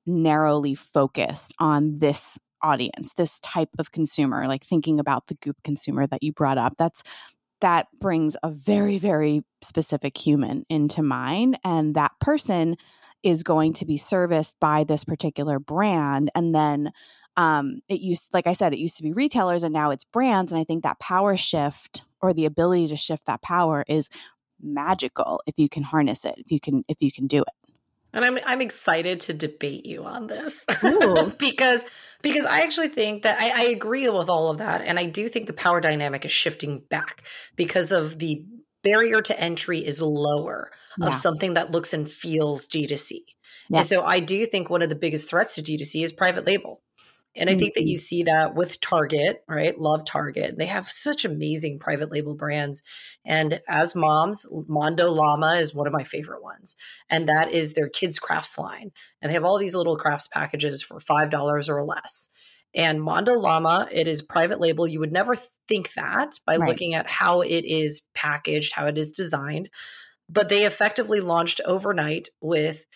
narrowly 0.06 0.74
focused 0.74 1.52
on 1.58 1.98
this 1.98 2.38
audience, 2.62 3.12
this 3.14 3.38
type 3.40 3.68
of 3.78 3.92
consumer, 3.92 4.48
like 4.48 4.64
thinking 4.64 4.98
about 4.98 5.26
the 5.26 5.34
goop 5.36 5.56
consumer 5.62 6.06
that 6.06 6.22
you 6.22 6.32
brought 6.32 6.58
up. 6.58 6.74
That's 6.78 7.02
that 7.60 7.86
brings 8.00 8.36
a 8.42 8.50
very, 8.50 8.98
very 8.98 9.42
specific 9.62 10.16
human 10.16 10.64
into 10.68 11.02
mind. 11.02 11.58
And 11.64 11.94
that 11.94 12.12
person 12.20 12.76
is 13.22 13.42
going 13.42 13.72
to 13.74 13.86
be 13.86 13.96
serviced 13.96 14.54
by 14.60 14.84
this 14.84 15.04
particular 15.04 15.58
brand. 15.58 16.30
And 16.34 16.54
then 16.54 16.92
um, 17.36 17.80
it 17.88 18.00
used, 18.00 18.32
like 18.32 18.46
I 18.46 18.52
said, 18.52 18.72
it 18.72 18.78
used 18.78 18.98
to 18.98 19.02
be 19.02 19.12
retailers 19.12 19.62
and 19.62 19.72
now 19.72 19.90
it's 19.90 20.04
brands. 20.04 20.52
And 20.52 20.60
I 20.60 20.64
think 20.64 20.82
that 20.82 21.00
power 21.00 21.36
shift 21.36 22.04
or 22.20 22.32
the 22.32 22.44
ability 22.44 22.88
to 22.88 22.96
shift 22.96 23.26
that 23.26 23.42
power 23.42 23.84
is 23.88 24.08
magical 24.66 25.40
if 25.46 25.54
you 25.58 25.68
can 25.68 25.82
harness 25.82 26.24
it, 26.24 26.34
if 26.36 26.50
you 26.50 26.60
can, 26.60 26.84
if 26.88 26.98
you 27.00 27.12
can 27.12 27.26
do 27.26 27.42
it. 27.42 27.72
And 28.12 28.24
I'm 28.24 28.38
I'm 28.46 28.60
excited 28.62 29.20
to 29.20 29.34
debate 29.34 29.84
you 29.84 30.04
on 30.04 30.26
this 30.26 30.64
because 31.38 31.84
because 32.22 32.46
I 32.46 32.62
actually 32.62 32.88
think 32.88 33.22
that 33.24 33.40
I, 33.40 33.50
I 33.50 33.68
agree 33.68 34.08
with 34.08 34.30
all 34.30 34.50
of 34.50 34.58
that, 34.58 34.82
and 34.82 34.98
I 34.98 35.04
do 35.04 35.28
think 35.28 35.46
the 35.46 35.52
power 35.52 35.80
dynamic 35.80 36.24
is 36.24 36.32
shifting 36.32 36.82
back 36.88 37.24
because 37.56 37.92
of 37.92 38.18
the 38.18 38.44
barrier 38.82 39.20
to 39.20 39.38
entry 39.38 39.84
is 39.84 40.00
lower 40.00 40.70
yeah. 40.98 41.08
of 41.08 41.14
something 41.14 41.54
that 41.54 41.72
looks 41.72 41.92
and 41.92 42.08
feels 42.08 42.68
D2C. 42.68 43.18
Yeah. 43.68 43.78
And 43.78 43.86
so 43.86 44.02
I 44.02 44.20
do 44.20 44.46
think 44.46 44.70
one 44.70 44.82
of 44.82 44.88
the 44.88 44.94
biggest 44.94 45.28
threats 45.28 45.56
to 45.56 45.62
D2C 45.62 46.04
is 46.04 46.12
private 46.12 46.46
label. 46.46 46.82
And 47.36 47.50
I 47.50 47.56
think 47.56 47.74
that 47.74 47.86
you 47.86 47.96
mm-hmm. 47.96 48.00
see 48.00 48.22
that 48.24 48.54
with 48.54 48.80
Target, 48.80 49.42
right? 49.48 49.78
Love 49.78 50.04
Target. 50.04 50.56
They 50.56 50.66
have 50.66 50.88
such 50.88 51.24
amazing 51.24 51.78
private 51.78 52.10
label 52.10 52.34
brands. 52.34 52.82
And 53.24 53.60
as 53.68 53.94
moms, 53.94 54.46
Mondo 54.68 55.10
Llama 55.10 55.56
is 55.58 55.74
one 55.74 55.86
of 55.86 55.92
my 55.92 56.04
favorite 56.04 56.42
ones. 56.42 56.76
And 57.10 57.28
that 57.28 57.52
is 57.52 57.74
their 57.74 57.88
kids' 57.88 58.18
crafts 58.18 58.58
line. 58.58 58.90
And 59.20 59.30
they 59.30 59.34
have 59.34 59.44
all 59.44 59.58
these 59.58 59.74
little 59.74 59.96
crafts 59.96 60.28
packages 60.28 60.82
for 60.82 60.98
$5 60.98 61.68
or 61.68 61.84
less. 61.84 62.30
And 62.74 63.02
Mondo 63.02 63.34
Llama, 63.34 63.88
it 63.90 64.06
is 64.06 64.22
private 64.22 64.60
label. 64.60 64.86
You 64.86 65.00
would 65.00 65.12
never 65.12 65.34
think 65.68 65.94
that 65.94 66.38
by 66.46 66.56
right. 66.56 66.68
looking 66.68 66.94
at 66.94 67.08
how 67.08 67.40
it 67.40 67.64
is 67.64 68.02
packaged, 68.14 68.74
how 68.74 68.86
it 68.86 68.98
is 68.98 69.10
designed. 69.10 69.70
But 70.28 70.48
they 70.48 70.64
effectively 70.64 71.20
launched 71.20 71.60
overnight 71.64 72.28
with 72.40 72.86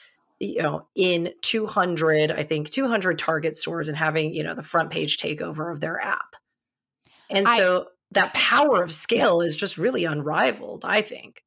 you 0.41 0.63
know 0.63 0.87
in 0.97 1.33
200 1.43 2.33
i 2.33 2.43
think 2.43 2.71
200 2.71 3.19
target 3.19 3.55
stores 3.55 3.89
and 3.89 3.97
having 3.97 4.35
you 4.35 4.43
know 4.43 4.55
the 4.55 4.63
front 4.63 4.91
page 4.91 5.19
takeover 5.19 5.71
of 5.71 5.81
their 5.81 6.01
app. 6.01 6.35
And 7.29 7.47
so 7.47 7.83
I, 7.83 7.91
that 8.13 8.35
power 8.35 8.83
of 8.83 8.93
scale 8.93 9.41
is 9.41 9.55
just 9.55 9.79
really 9.79 10.05
unrivaled 10.05 10.85
i 10.85 11.03
think. 11.03 11.43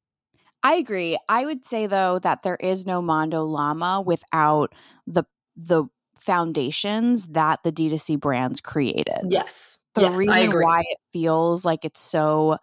I 0.65 0.75
agree. 0.75 1.17
I 1.27 1.45
would 1.45 1.65
say 1.65 1.87
though 1.87 2.19
that 2.19 2.43
there 2.43 2.55
is 2.55 2.85
no 2.85 3.01
mondo 3.01 3.43
llama 3.43 4.01
without 4.01 4.73
the 5.05 5.25
the 5.57 5.85
foundations 6.17 7.27
that 7.27 7.63
the 7.63 7.71
d2c 7.71 8.17
brands 8.19 8.61
created. 8.61 9.19
Yes. 9.27 9.79
The 9.95 10.03
yes, 10.03 10.17
reason 10.17 10.51
why 10.51 10.83
it 10.87 10.97
feels 11.11 11.65
like 11.65 11.83
it's 11.83 11.99
so 11.99 12.57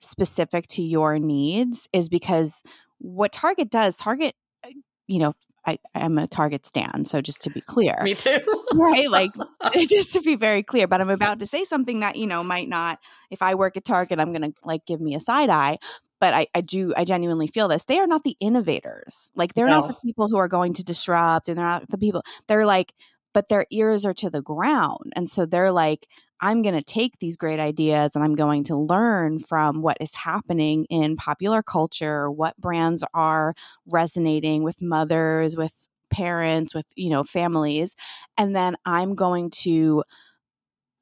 specific 0.00 0.66
to 0.66 0.82
your 0.82 1.18
needs 1.20 1.88
is 1.92 2.08
because 2.08 2.62
what 2.98 3.32
target 3.32 3.70
does 3.70 3.96
target 3.96 4.34
uh, 4.66 4.70
you 5.06 5.20
know 5.20 5.32
I, 5.66 5.78
am 5.94 6.18
a 6.18 6.26
Target 6.26 6.66
stand. 6.66 7.08
So 7.08 7.20
just 7.20 7.42
to 7.42 7.50
be 7.50 7.60
clear. 7.66 7.98
Me 8.02 8.14
too. 8.14 8.38
right. 8.74 9.10
Like 9.10 9.32
just 9.72 10.12
to 10.14 10.20
be 10.20 10.36
very 10.36 10.62
clear, 10.62 10.86
but 10.86 11.00
I'm 11.00 11.10
about 11.10 11.40
to 11.40 11.46
say 11.46 11.64
something 11.64 12.00
that, 12.00 12.16
you 12.16 12.26
know, 12.26 12.42
might 12.42 12.68
not, 12.68 12.98
if 13.30 13.42
I 13.42 13.54
work 13.54 13.76
at 13.76 13.84
Target, 13.84 14.20
I'm 14.20 14.32
going 14.32 14.52
to 14.52 14.58
like 14.64 14.86
give 14.86 15.00
me 15.00 15.14
a 15.14 15.20
side 15.20 15.50
eye. 15.50 15.78
but 16.20 16.34
I, 16.34 16.46
I 16.54 16.60
do 16.60 16.94
I 16.96 17.04
genuinely 17.04 17.46
feel 17.46 17.68
this. 17.68 17.84
They 17.84 17.98
are 17.98 18.06
not 18.06 18.22
the 18.22 18.36
innovators. 18.40 19.30
Like 19.34 19.54
they're 19.54 19.66
no. 19.66 19.80
not 19.80 19.88
the 19.88 19.96
people 20.04 20.28
who 20.28 20.36
are 20.36 20.48
going 20.48 20.74
to 20.74 20.84
disrupt 20.84 21.48
and 21.48 21.58
they're 21.58 21.66
not 21.66 21.88
the 21.90 21.98
people 21.98 22.22
they're 22.46 22.66
like 22.66 22.94
but 23.34 23.48
their 23.48 23.66
ears 23.70 24.06
are 24.06 24.14
to 24.14 24.30
the 24.30 24.40
ground. 24.40 25.12
And 25.14 25.28
so 25.28 25.44
they're 25.44 25.72
like, 25.72 26.08
I'm 26.44 26.60
going 26.60 26.74
to 26.74 26.82
take 26.82 27.18
these 27.20 27.38
great 27.38 27.58
ideas 27.58 28.14
and 28.14 28.22
I'm 28.22 28.34
going 28.34 28.64
to 28.64 28.76
learn 28.76 29.38
from 29.38 29.80
what 29.80 29.96
is 29.98 30.14
happening 30.14 30.84
in 30.90 31.16
popular 31.16 31.62
culture, 31.62 32.30
what 32.30 32.54
brands 32.58 33.02
are 33.14 33.54
resonating 33.86 34.62
with 34.62 34.82
mothers, 34.82 35.56
with 35.56 35.88
parents, 36.10 36.74
with, 36.74 36.84
you 36.96 37.08
know, 37.08 37.24
families. 37.24 37.96
And 38.36 38.54
then 38.54 38.76
I'm 38.84 39.14
going 39.14 39.48
to 39.62 40.04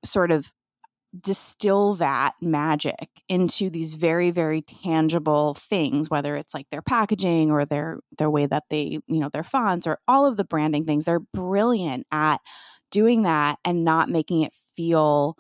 sort 0.05 0.31
of 0.31 0.53
distill 1.21 1.95
that 1.95 2.35
magic 2.41 3.09
into 3.29 3.69
these 3.69 3.93
very 3.93 4.31
very 4.31 4.63
tangible 4.63 5.53
things 5.53 6.09
whether 6.09 6.37
it's 6.37 6.55
like 6.55 6.67
their 6.71 6.81
packaging 6.81 7.51
or 7.51 7.67
their 7.67 7.99
their 8.17 8.31
way 8.31 8.47
that 8.47 8.63
they 8.71 8.99
you 9.07 9.21
know 9.21 9.29
their 9.29 9.43
fonts 9.43 9.87
or 9.87 9.99
all 10.09 10.25
of 10.25 10.39
the 10.39 10.45
branding 10.45 10.87
things 10.87 11.05
they're 11.05 11.21
brilliant 11.21 12.07
at 12.13 12.41
doing 12.91 13.25
that 13.25 13.59
and 13.63 13.85
not 13.85 14.09
making 14.09 14.41
it 14.41 14.55
feel 14.77 15.37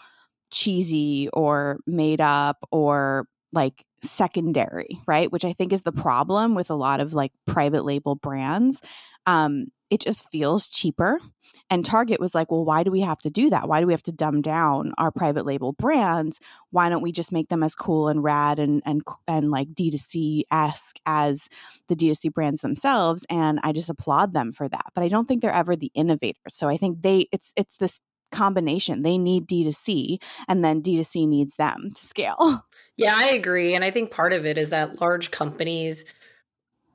cheesy 0.50 1.28
or 1.32 1.78
made 1.86 2.20
up 2.20 2.58
or 2.70 3.26
like 3.52 3.84
secondary 4.02 5.00
right 5.06 5.30
which 5.30 5.44
i 5.44 5.52
think 5.52 5.72
is 5.72 5.82
the 5.82 5.92
problem 5.92 6.54
with 6.54 6.70
a 6.70 6.74
lot 6.74 7.00
of 7.00 7.12
like 7.12 7.32
private 7.46 7.84
label 7.84 8.16
brands 8.16 8.82
um 9.26 9.66
it 9.92 10.00
just 10.00 10.26
feels 10.30 10.68
cheaper. 10.68 11.20
And 11.68 11.84
Target 11.84 12.18
was 12.18 12.34
like, 12.34 12.50
well, 12.50 12.64
why 12.64 12.82
do 12.82 12.90
we 12.90 13.02
have 13.02 13.18
to 13.18 13.30
do 13.30 13.50
that? 13.50 13.68
Why 13.68 13.78
do 13.78 13.86
we 13.86 13.92
have 13.92 14.02
to 14.04 14.12
dumb 14.12 14.40
down 14.40 14.94
our 14.96 15.10
private 15.10 15.44
label 15.44 15.74
brands? 15.74 16.40
Why 16.70 16.88
don't 16.88 17.02
we 17.02 17.12
just 17.12 17.30
make 17.30 17.50
them 17.50 17.62
as 17.62 17.74
cool 17.74 18.08
and 18.08 18.22
rad 18.22 18.58
and 18.58 18.82
and 18.86 19.02
and 19.28 19.50
like 19.50 19.68
D2C 19.74 20.44
esque 20.50 20.96
as 21.04 21.50
the 21.88 21.94
D2C 21.94 22.32
brands 22.32 22.62
themselves? 22.62 23.26
And 23.28 23.60
I 23.62 23.72
just 23.72 23.90
applaud 23.90 24.32
them 24.32 24.52
for 24.52 24.66
that. 24.66 24.86
But 24.94 25.04
I 25.04 25.08
don't 25.08 25.28
think 25.28 25.42
they're 25.42 25.52
ever 25.52 25.76
the 25.76 25.92
innovators. 25.94 26.54
So 26.54 26.70
I 26.70 26.78
think 26.78 27.02
they 27.02 27.28
it's 27.30 27.52
it's 27.54 27.76
this 27.76 28.00
combination. 28.32 29.02
They 29.02 29.18
need 29.18 29.46
D2C 29.46 30.22
and 30.48 30.64
then 30.64 30.82
D2C 30.82 31.28
needs 31.28 31.54
them 31.56 31.92
to 31.94 32.04
scale. 32.04 32.62
Yeah, 32.98 33.14
I 33.16 33.28
agree. 33.28 33.74
And 33.74 33.82
I 33.82 33.90
think 33.90 34.10
part 34.10 34.34
of 34.34 34.44
it 34.44 34.58
is 34.58 34.68
that 34.68 35.00
large 35.00 35.30
companies 35.30 36.04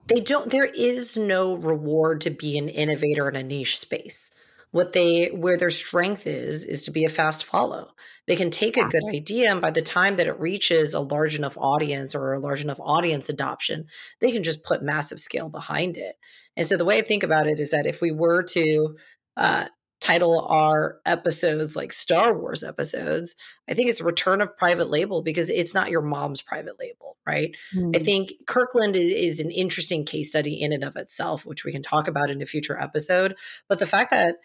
they 0.07 0.21
don't 0.21 0.49
there 0.49 0.65
is 0.65 1.17
no 1.17 1.55
reward 1.55 2.21
to 2.21 2.29
be 2.29 2.57
an 2.57 2.69
innovator 2.69 3.29
in 3.29 3.35
a 3.35 3.43
niche 3.43 3.77
space 3.77 4.31
what 4.71 4.93
they 4.93 5.27
where 5.27 5.57
their 5.57 5.69
strength 5.69 6.25
is 6.27 6.65
is 6.65 6.83
to 6.83 6.91
be 6.91 7.05
a 7.05 7.09
fast 7.09 7.45
follow 7.45 7.91
they 8.25 8.35
can 8.35 8.49
take 8.49 8.75
a 8.77 8.87
good 8.87 9.03
idea 9.13 9.51
and 9.51 9.61
by 9.61 9.71
the 9.71 9.81
time 9.81 10.17
that 10.17 10.27
it 10.27 10.39
reaches 10.39 10.93
a 10.93 10.99
large 10.99 11.35
enough 11.35 11.57
audience 11.57 12.13
or 12.15 12.33
a 12.33 12.39
large 12.39 12.61
enough 12.61 12.79
audience 12.79 13.29
adoption 13.29 13.85
they 14.19 14.31
can 14.31 14.43
just 14.43 14.63
put 14.63 14.81
massive 14.81 15.19
scale 15.19 15.49
behind 15.49 15.97
it 15.97 16.15
and 16.55 16.65
so 16.65 16.77
the 16.77 16.85
way 16.85 16.97
i 16.97 17.01
think 17.01 17.23
about 17.23 17.47
it 17.47 17.59
is 17.59 17.71
that 17.71 17.85
if 17.85 18.01
we 18.01 18.11
were 18.11 18.43
to 18.43 18.95
uh, 19.35 19.67
title 19.99 20.45
our 20.49 20.99
episodes 21.05 21.75
like 21.75 21.91
Star 21.91 22.37
Wars 22.37 22.63
episodes, 22.63 23.35
I 23.69 23.73
think 23.73 23.89
it's 23.89 24.01
Return 24.01 24.41
of 24.41 24.55
Private 24.55 24.89
Label 24.89 25.21
because 25.21 25.49
it's 25.49 25.73
not 25.73 25.89
your 25.89 26.01
mom's 26.01 26.41
private 26.41 26.79
label, 26.79 27.17
right? 27.25 27.51
Mm. 27.75 27.95
I 27.95 27.99
think 27.99 28.33
Kirkland 28.45 28.95
is, 28.95 29.11
is, 29.11 29.39
an 29.39 29.51
interesting 29.51 30.05
case 30.05 30.29
study 30.29 30.61
in 30.61 30.71
and 30.71 30.83
of 30.83 30.95
itself, 30.95 31.45
which 31.45 31.65
we 31.65 31.71
can 31.71 31.83
talk 31.83 32.07
about 32.07 32.29
in 32.29 32.41
a 32.41 32.45
future 32.45 32.79
episode. 32.79 33.35
But 33.67 33.79
the 33.79 33.87
fact 33.87 34.11
that 34.11 34.35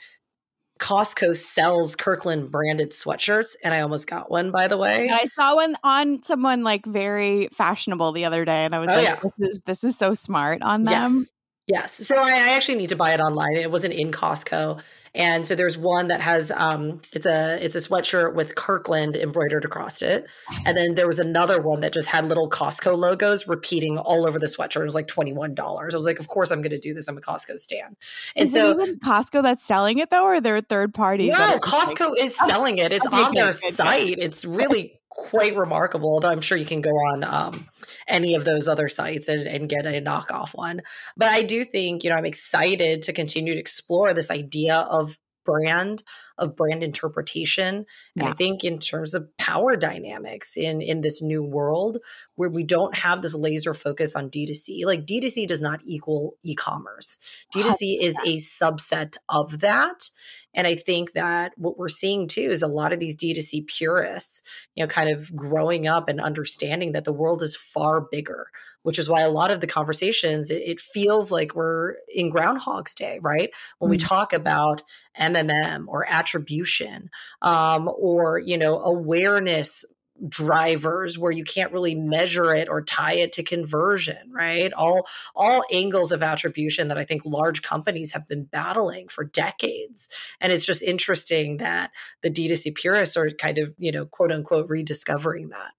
Costco 0.82 1.36
sells 1.36 1.94
Kirkland 1.94 2.50
branded 2.50 2.90
sweatshirts, 2.90 3.54
and 3.62 3.72
I 3.72 3.82
almost 3.82 4.08
got 4.08 4.30
one, 4.30 4.50
by 4.50 4.66
the 4.66 4.76
way. 4.76 5.08
I 5.12 5.26
saw 5.38 5.54
one 5.54 5.76
on 5.84 6.22
someone 6.24 6.64
like 6.64 6.84
very 6.84 7.48
fashionable 7.52 8.12
the 8.12 8.24
other 8.24 8.44
day, 8.44 8.64
and 8.64 8.74
I 8.74 8.80
was 8.80 8.88
oh, 8.88 8.94
like, 8.94 9.04
yeah. 9.04 9.18
"This 9.22 9.32
is 9.38 9.60
this 9.64 9.84
is 9.84 9.96
so 9.96 10.14
smart 10.14 10.60
on 10.62 10.82
them." 10.82 11.12
Yes. 11.14 11.31
Yes. 11.66 11.92
So 11.94 12.16
I, 12.16 12.30
I 12.30 12.48
actually 12.54 12.76
need 12.76 12.88
to 12.88 12.96
buy 12.96 13.12
it 13.12 13.20
online. 13.20 13.56
It 13.56 13.70
wasn't 13.70 13.94
in 13.94 14.10
Costco. 14.10 14.80
And 15.14 15.44
so 15.44 15.54
there's 15.54 15.76
one 15.76 16.08
that 16.08 16.22
has 16.22 16.50
um 16.50 17.02
it's 17.12 17.26
a 17.26 17.62
it's 17.62 17.76
a 17.76 17.80
sweatshirt 17.80 18.34
with 18.34 18.54
Kirkland 18.54 19.14
embroidered 19.14 19.64
across 19.64 20.00
it. 20.00 20.26
And 20.64 20.76
then 20.76 20.94
there 20.94 21.06
was 21.06 21.18
another 21.18 21.60
one 21.60 21.80
that 21.80 21.92
just 21.92 22.08
had 22.08 22.24
little 22.24 22.48
Costco 22.48 22.96
logos 22.96 23.46
repeating 23.46 23.98
all 23.98 24.26
over 24.26 24.38
the 24.38 24.46
sweatshirt. 24.46 24.80
It 24.80 24.84
was 24.84 24.94
like 24.94 25.08
$21. 25.08 25.58
I 25.58 25.94
was 25.94 26.06
like, 26.06 26.18
of 26.18 26.28
course 26.28 26.50
I'm 26.50 26.62
gonna 26.62 26.78
do 26.78 26.94
this. 26.94 27.08
I'm 27.08 27.18
a 27.18 27.20
Costco 27.20 27.58
stan. 27.58 27.96
And 28.36 28.46
is 28.46 28.54
so 28.54 28.74
Costco 28.74 29.42
that's 29.42 29.64
selling 29.64 29.98
it 29.98 30.08
though, 30.08 30.24
or 30.24 30.40
they're 30.40 30.62
third 30.62 30.94
parties? 30.94 31.32
No, 31.32 31.58
Costco 31.58 32.10
like, 32.10 32.22
is 32.22 32.34
selling 32.34 32.78
it. 32.78 32.92
It's 32.92 33.06
okay, 33.06 33.16
on 33.16 33.34
their 33.34 33.46
good, 33.46 33.54
site. 33.54 34.16
Good. 34.16 34.18
It's 34.18 34.46
really 34.46 34.98
quite 35.14 35.56
remarkable. 35.56 36.10
Although 36.10 36.30
I'm 36.30 36.40
sure 36.40 36.58
you 36.58 36.66
can 36.66 36.80
go 36.80 36.90
on 36.90 37.24
um, 37.24 37.68
any 38.08 38.34
of 38.34 38.44
those 38.44 38.68
other 38.68 38.88
sites 38.88 39.28
and, 39.28 39.46
and, 39.46 39.68
get 39.68 39.86
a 39.86 40.00
knockoff 40.00 40.54
one. 40.54 40.82
But 41.16 41.28
I 41.28 41.42
do 41.42 41.64
think, 41.64 42.02
you 42.02 42.10
know, 42.10 42.16
I'm 42.16 42.24
excited 42.24 43.02
to 43.02 43.12
continue 43.12 43.54
to 43.54 43.60
explore 43.60 44.14
this 44.14 44.30
idea 44.30 44.76
of 44.76 45.18
brand 45.44 46.02
of 46.38 46.54
brand 46.54 46.82
interpretation 46.84 47.74
and 47.74 47.86
yeah. 48.14 48.28
i 48.28 48.32
think 48.32 48.62
in 48.62 48.78
terms 48.78 49.12
of 49.12 49.26
power 49.38 49.76
dynamics 49.76 50.56
in 50.56 50.80
in 50.80 51.00
this 51.00 51.20
new 51.20 51.42
world 51.42 51.98
where 52.36 52.48
we 52.48 52.62
don't 52.62 52.96
have 52.96 53.22
this 53.22 53.34
laser 53.34 53.74
focus 53.74 54.14
on 54.14 54.30
d2c 54.30 54.84
like 54.84 55.04
d2c 55.04 55.46
does 55.46 55.60
not 55.60 55.80
equal 55.84 56.36
e-commerce 56.44 57.18
d2c 57.54 58.00
is 58.00 58.16
a 58.20 58.36
subset 58.36 59.16
of 59.28 59.60
that 59.60 60.10
and 60.54 60.66
I 60.66 60.74
think 60.74 61.12
that 61.12 61.52
what 61.56 61.78
we're 61.78 61.88
seeing 61.88 62.28
too 62.28 62.40
is 62.42 62.62
a 62.62 62.68
lot 62.68 62.92
of 62.92 63.00
these 63.00 63.16
D2C 63.16 63.66
purists, 63.66 64.42
you 64.74 64.84
know, 64.84 64.88
kind 64.88 65.08
of 65.08 65.34
growing 65.34 65.86
up 65.86 66.08
and 66.08 66.20
understanding 66.20 66.92
that 66.92 67.04
the 67.04 67.12
world 67.12 67.42
is 67.42 67.56
far 67.56 68.00
bigger, 68.00 68.48
which 68.82 68.98
is 68.98 69.08
why 69.08 69.22
a 69.22 69.30
lot 69.30 69.50
of 69.50 69.60
the 69.60 69.66
conversations, 69.66 70.50
it, 70.50 70.62
it 70.62 70.80
feels 70.80 71.30
like 71.30 71.54
we're 71.54 71.94
in 72.08 72.30
Groundhog's 72.30 72.94
Day, 72.94 73.18
right? 73.22 73.50
When 73.78 73.90
we 73.90 73.96
talk 73.96 74.32
about 74.32 74.82
MMM 75.18 75.84
or 75.88 76.06
attribution 76.08 77.10
um, 77.40 77.90
or, 77.98 78.38
you 78.38 78.58
know, 78.58 78.78
awareness 78.80 79.84
drivers 80.28 81.18
where 81.18 81.32
you 81.32 81.44
can't 81.44 81.72
really 81.72 81.94
measure 81.94 82.54
it 82.54 82.68
or 82.68 82.82
tie 82.82 83.14
it 83.14 83.32
to 83.32 83.42
conversion 83.42 84.30
right? 84.30 84.72
All 84.72 85.06
all 85.34 85.64
angles 85.72 86.12
of 86.12 86.22
attribution 86.22 86.88
that 86.88 86.98
i 86.98 87.04
think 87.04 87.22
large 87.24 87.62
companies 87.62 88.12
have 88.12 88.26
been 88.26 88.44
battling 88.44 89.08
for 89.08 89.24
decades. 89.24 90.08
And 90.40 90.52
it's 90.52 90.66
just 90.66 90.82
interesting 90.82 91.58
that 91.58 91.90
the 92.22 92.30
d2c 92.30 92.74
purists 92.74 93.16
are 93.16 93.30
kind 93.30 93.58
of 93.58 93.74
you 93.78 93.92
know 93.92 94.06
quote 94.06 94.32
unquote 94.32 94.68
rediscovering 94.68 95.48
that. 95.50 95.72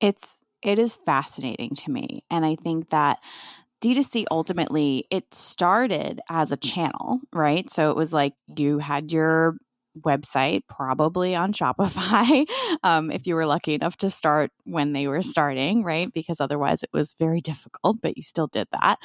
It's 0.00 0.40
it 0.62 0.78
is 0.78 0.94
fascinating 0.94 1.74
to 1.76 1.90
me. 1.90 2.24
And 2.30 2.44
i 2.44 2.54
think 2.56 2.90
that 2.90 3.18
D2C 3.82 4.24
ultimately, 4.30 5.06
it 5.10 5.34
started 5.34 6.20
as 6.30 6.50
a 6.50 6.56
channel, 6.56 7.20
right? 7.32 7.68
So 7.70 7.90
it 7.90 7.96
was 7.96 8.12
like 8.12 8.32
you 8.56 8.78
had 8.78 9.12
your 9.12 9.58
website, 10.00 10.62
probably 10.68 11.34
on 11.34 11.52
Shopify, 11.52 12.46
um, 12.82 13.10
if 13.10 13.26
you 13.26 13.34
were 13.34 13.46
lucky 13.46 13.74
enough 13.74 13.96
to 13.98 14.10
start 14.10 14.50
when 14.64 14.92
they 14.92 15.06
were 15.06 15.22
starting, 15.22 15.82
right? 15.82 16.12
Because 16.12 16.40
otherwise 16.40 16.82
it 16.82 16.90
was 16.92 17.14
very 17.18 17.40
difficult, 17.42 17.98
but 18.02 18.16
you 18.16 18.22
still 18.22 18.46
did 18.46 18.68
that. 18.72 18.98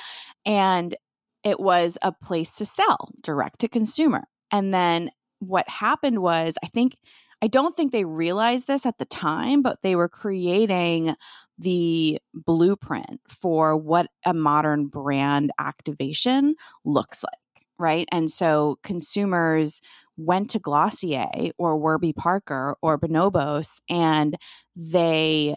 And 0.45 0.95
it 1.43 1.59
was 1.59 1.97
a 2.01 2.11
place 2.11 2.55
to 2.55 2.65
sell 2.65 3.09
direct 3.21 3.59
to 3.59 3.67
consumer. 3.67 4.23
And 4.51 4.73
then 4.73 5.11
what 5.39 5.67
happened 5.67 6.19
was, 6.19 6.55
I 6.63 6.67
think, 6.67 6.97
I 7.41 7.47
don't 7.47 7.75
think 7.75 7.91
they 7.91 8.05
realized 8.05 8.67
this 8.67 8.85
at 8.85 8.99
the 8.99 9.05
time, 9.05 9.63
but 9.63 9.81
they 9.81 9.95
were 9.95 10.09
creating 10.09 11.15
the 11.57 12.19
blueprint 12.33 13.19
for 13.27 13.75
what 13.75 14.07
a 14.25 14.33
modern 14.33 14.87
brand 14.87 15.51
activation 15.59 16.55
looks 16.85 17.23
like 17.23 17.40
right? 17.81 18.07
And 18.11 18.29
so 18.29 18.77
consumers 18.83 19.81
went 20.17 20.49
to 20.51 20.59
Glossier 20.59 21.51
or 21.57 21.77
Warby 21.77 22.13
Parker 22.13 22.75
or 22.81 22.99
Bonobos 22.99 23.79
and 23.89 24.37
they 24.75 25.55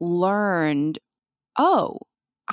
learned, 0.00 0.98
oh, 1.58 1.98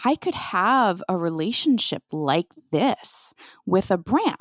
I 0.06 0.16
could 0.16 0.36
have 0.36 1.04
a 1.08 1.18
relationship 1.18 2.04
like 2.12 2.48
this 2.72 3.34
with 3.66 3.92
a 3.92 3.98
brand. 3.98 4.36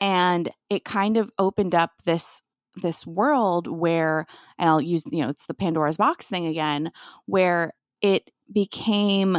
And 0.00 0.50
it 0.70 0.84
kind 0.84 1.16
of 1.16 1.30
opened 1.38 1.74
up 1.74 1.92
this 2.04 2.40
this 2.76 3.04
world 3.04 3.66
where 3.66 4.24
and 4.56 4.68
I'll 4.68 4.80
use 4.80 5.02
you 5.10 5.22
know 5.22 5.30
it's 5.30 5.46
the 5.46 5.54
Pandora's 5.54 5.96
box 5.96 6.28
thing 6.28 6.46
again 6.46 6.92
where 7.26 7.72
it 8.02 8.30
became 8.52 9.36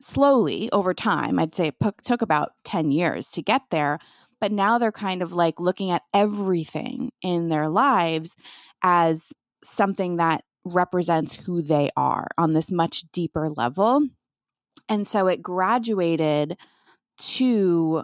slowly 0.00 0.70
over 0.72 0.94
time 0.94 1.38
I'd 1.38 1.54
say 1.54 1.68
it 1.68 1.76
took 2.02 2.22
about 2.22 2.52
10 2.64 2.90
years 2.90 3.28
to 3.30 3.42
get 3.42 3.62
there 3.70 3.98
but 4.40 4.52
now 4.52 4.78
they're 4.78 4.90
kind 4.90 5.22
of 5.22 5.32
like 5.32 5.60
looking 5.60 5.90
at 5.90 6.02
everything 6.14 7.12
in 7.22 7.48
their 7.48 7.68
lives 7.68 8.34
as 8.82 9.32
something 9.62 10.16
that 10.16 10.42
represents 10.64 11.36
who 11.36 11.62
they 11.62 11.90
are 11.96 12.28
on 12.38 12.52
this 12.52 12.70
much 12.70 13.04
deeper 13.12 13.48
level. 13.50 14.06
And 14.88 15.06
so 15.06 15.26
it 15.26 15.42
graduated 15.42 16.56
to 17.18 18.02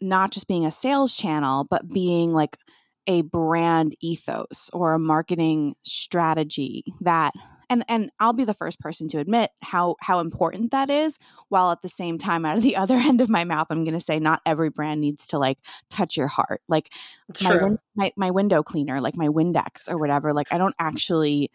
not 0.00 0.32
just 0.32 0.48
being 0.48 0.66
a 0.66 0.70
sales 0.70 1.16
channel, 1.16 1.66
but 1.68 1.88
being 1.88 2.32
like 2.32 2.58
a 3.06 3.22
brand 3.22 3.94
ethos 4.02 4.68
or 4.72 4.92
a 4.92 4.98
marketing 4.98 5.76
strategy 5.82 6.84
that 7.00 7.32
And 7.68 7.84
and 7.88 8.10
I'll 8.20 8.32
be 8.32 8.44
the 8.44 8.54
first 8.54 8.80
person 8.80 9.08
to 9.08 9.18
admit 9.18 9.50
how 9.62 9.96
how 10.00 10.20
important 10.20 10.70
that 10.70 10.90
is, 10.90 11.18
while 11.48 11.70
at 11.70 11.82
the 11.82 11.88
same 11.88 12.18
time 12.18 12.44
out 12.44 12.56
of 12.56 12.62
the 12.62 12.76
other 12.76 12.96
end 12.96 13.20
of 13.20 13.28
my 13.28 13.44
mouth 13.44 13.66
I'm 13.70 13.84
going 13.84 13.94
to 13.94 14.00
say 14.00 14.18
not 14.18 14.40
every 14.46 14.70
brand 14.70 15.00
needs 15.00 15.28
to 15.28 15.38
like 15.38 15.58
touch 15.90 16.16
your 16.16 16.28
heart. 16.28 16.62
Like 16.68 16.92
my, 17.42 17.76
my 17.94 18.12
my 18.16 18.30
window 18.30 18.62
cleaner, 18.62 19.00
like 19.00 19.16
my 19.16 19.28
Windex 19.28 19.90
or 19.90 19.98
whatever, 19.98 20.32
like 20.32 20.48
I 20.50 20.58
don't 20.58 20.74
actually 20.78 21.50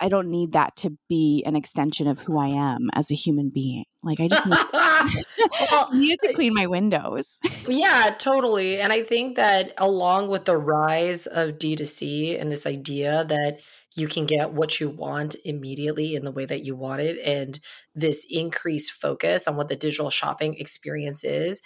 I 0.00 0.08
don't 0.08 0.28
need 0.28 0.52
that 0.52 0.76
to 0.76 0.96
be 1.08 1.42
an 1.46 1.56
extension 1.56 2.06
of 2.06 2.18
who 2.18 2.38
I 2.38 2.48
am 2.48 2.90
as 2.94 3.10
a 3.10 3.14
human 3.14 3.50
being. 3.50 3.84
Like 4.02 4.20
I 4.20 4.28
just 4.28 4.46
need, 4.46 4.58
well, 5.70 5.90
need 5.94 6.18
to 6.22 6.32
clean 6.32 6.54
my 6.54 6.66
windows. 6.66 7.38
yeah, 7.68 8.14
totally. 8.18 8.80
And 8.80 8.92
I 8.92 9.02
think 9.02 9.36
that 9.36 9.72
along 9.78 10.28
with 10.28 10.44
the 10.44 10.56
rise 10.56 11.26
of 11.26 11.58
D2C 11.58 12.40
and 12.40 12.50
this 12.50 12.66
idea 12.66 13.24
that 13.28 13.60
you 13.96 14.08
can 14.08 14.26
get 14.26 14.52
what 14.52 14.80
you 14.80 14.88
want 14.88 15.36
immediately 15.44 16.14
in 16.14 16.24
the 16.24 16.32
way 16.32 16.44
that 16.44 16.64
you 16.64 16.74
want 16.74 17.00
it 17.00 17.18
and 17.24 17.60
this 17.94 18.26
increased 18.28 18.92
focus 18.92 19.46
on 19.46 19.56
what 19.56 19.68
the 19.68 19.76
digital 19.76 20.10
shopping 20.10 20.54
experience 20.58 21.24
is 21.24 21.62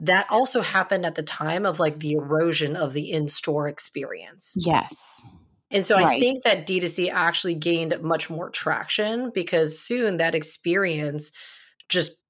that 0.00 0.26
also 0.30 0.62
happened 0.62 1.06
at 1.06 1.14
the 1.14 1.22
time 1.22 1.64
of 1.64 1.78
like 1.78 2.00
the 2.00 2.12
erosion 2.12 2.74
of 2.74 2.92
the 2.92 3.12
in-store 3.12 3.68
experience. 3.68 4.56
Yes. 4.58 5.22
And 5.70 5.84
so 5.84 5.94
right. 5.94 6.06
I 6.06 6.18
think 6.18 6.42
that 6.42 6.66
D2C 6.66 7.10
actually 7.10 7.54
gained 7.54 7.98
much 8.02 8.28
more 8.28 8.50
traction 8.50 9.30
because 9.32 9.78
soon 9.78 10.16
that 10.16 10.34
experience 10.34 11.30
just 11.88 12.21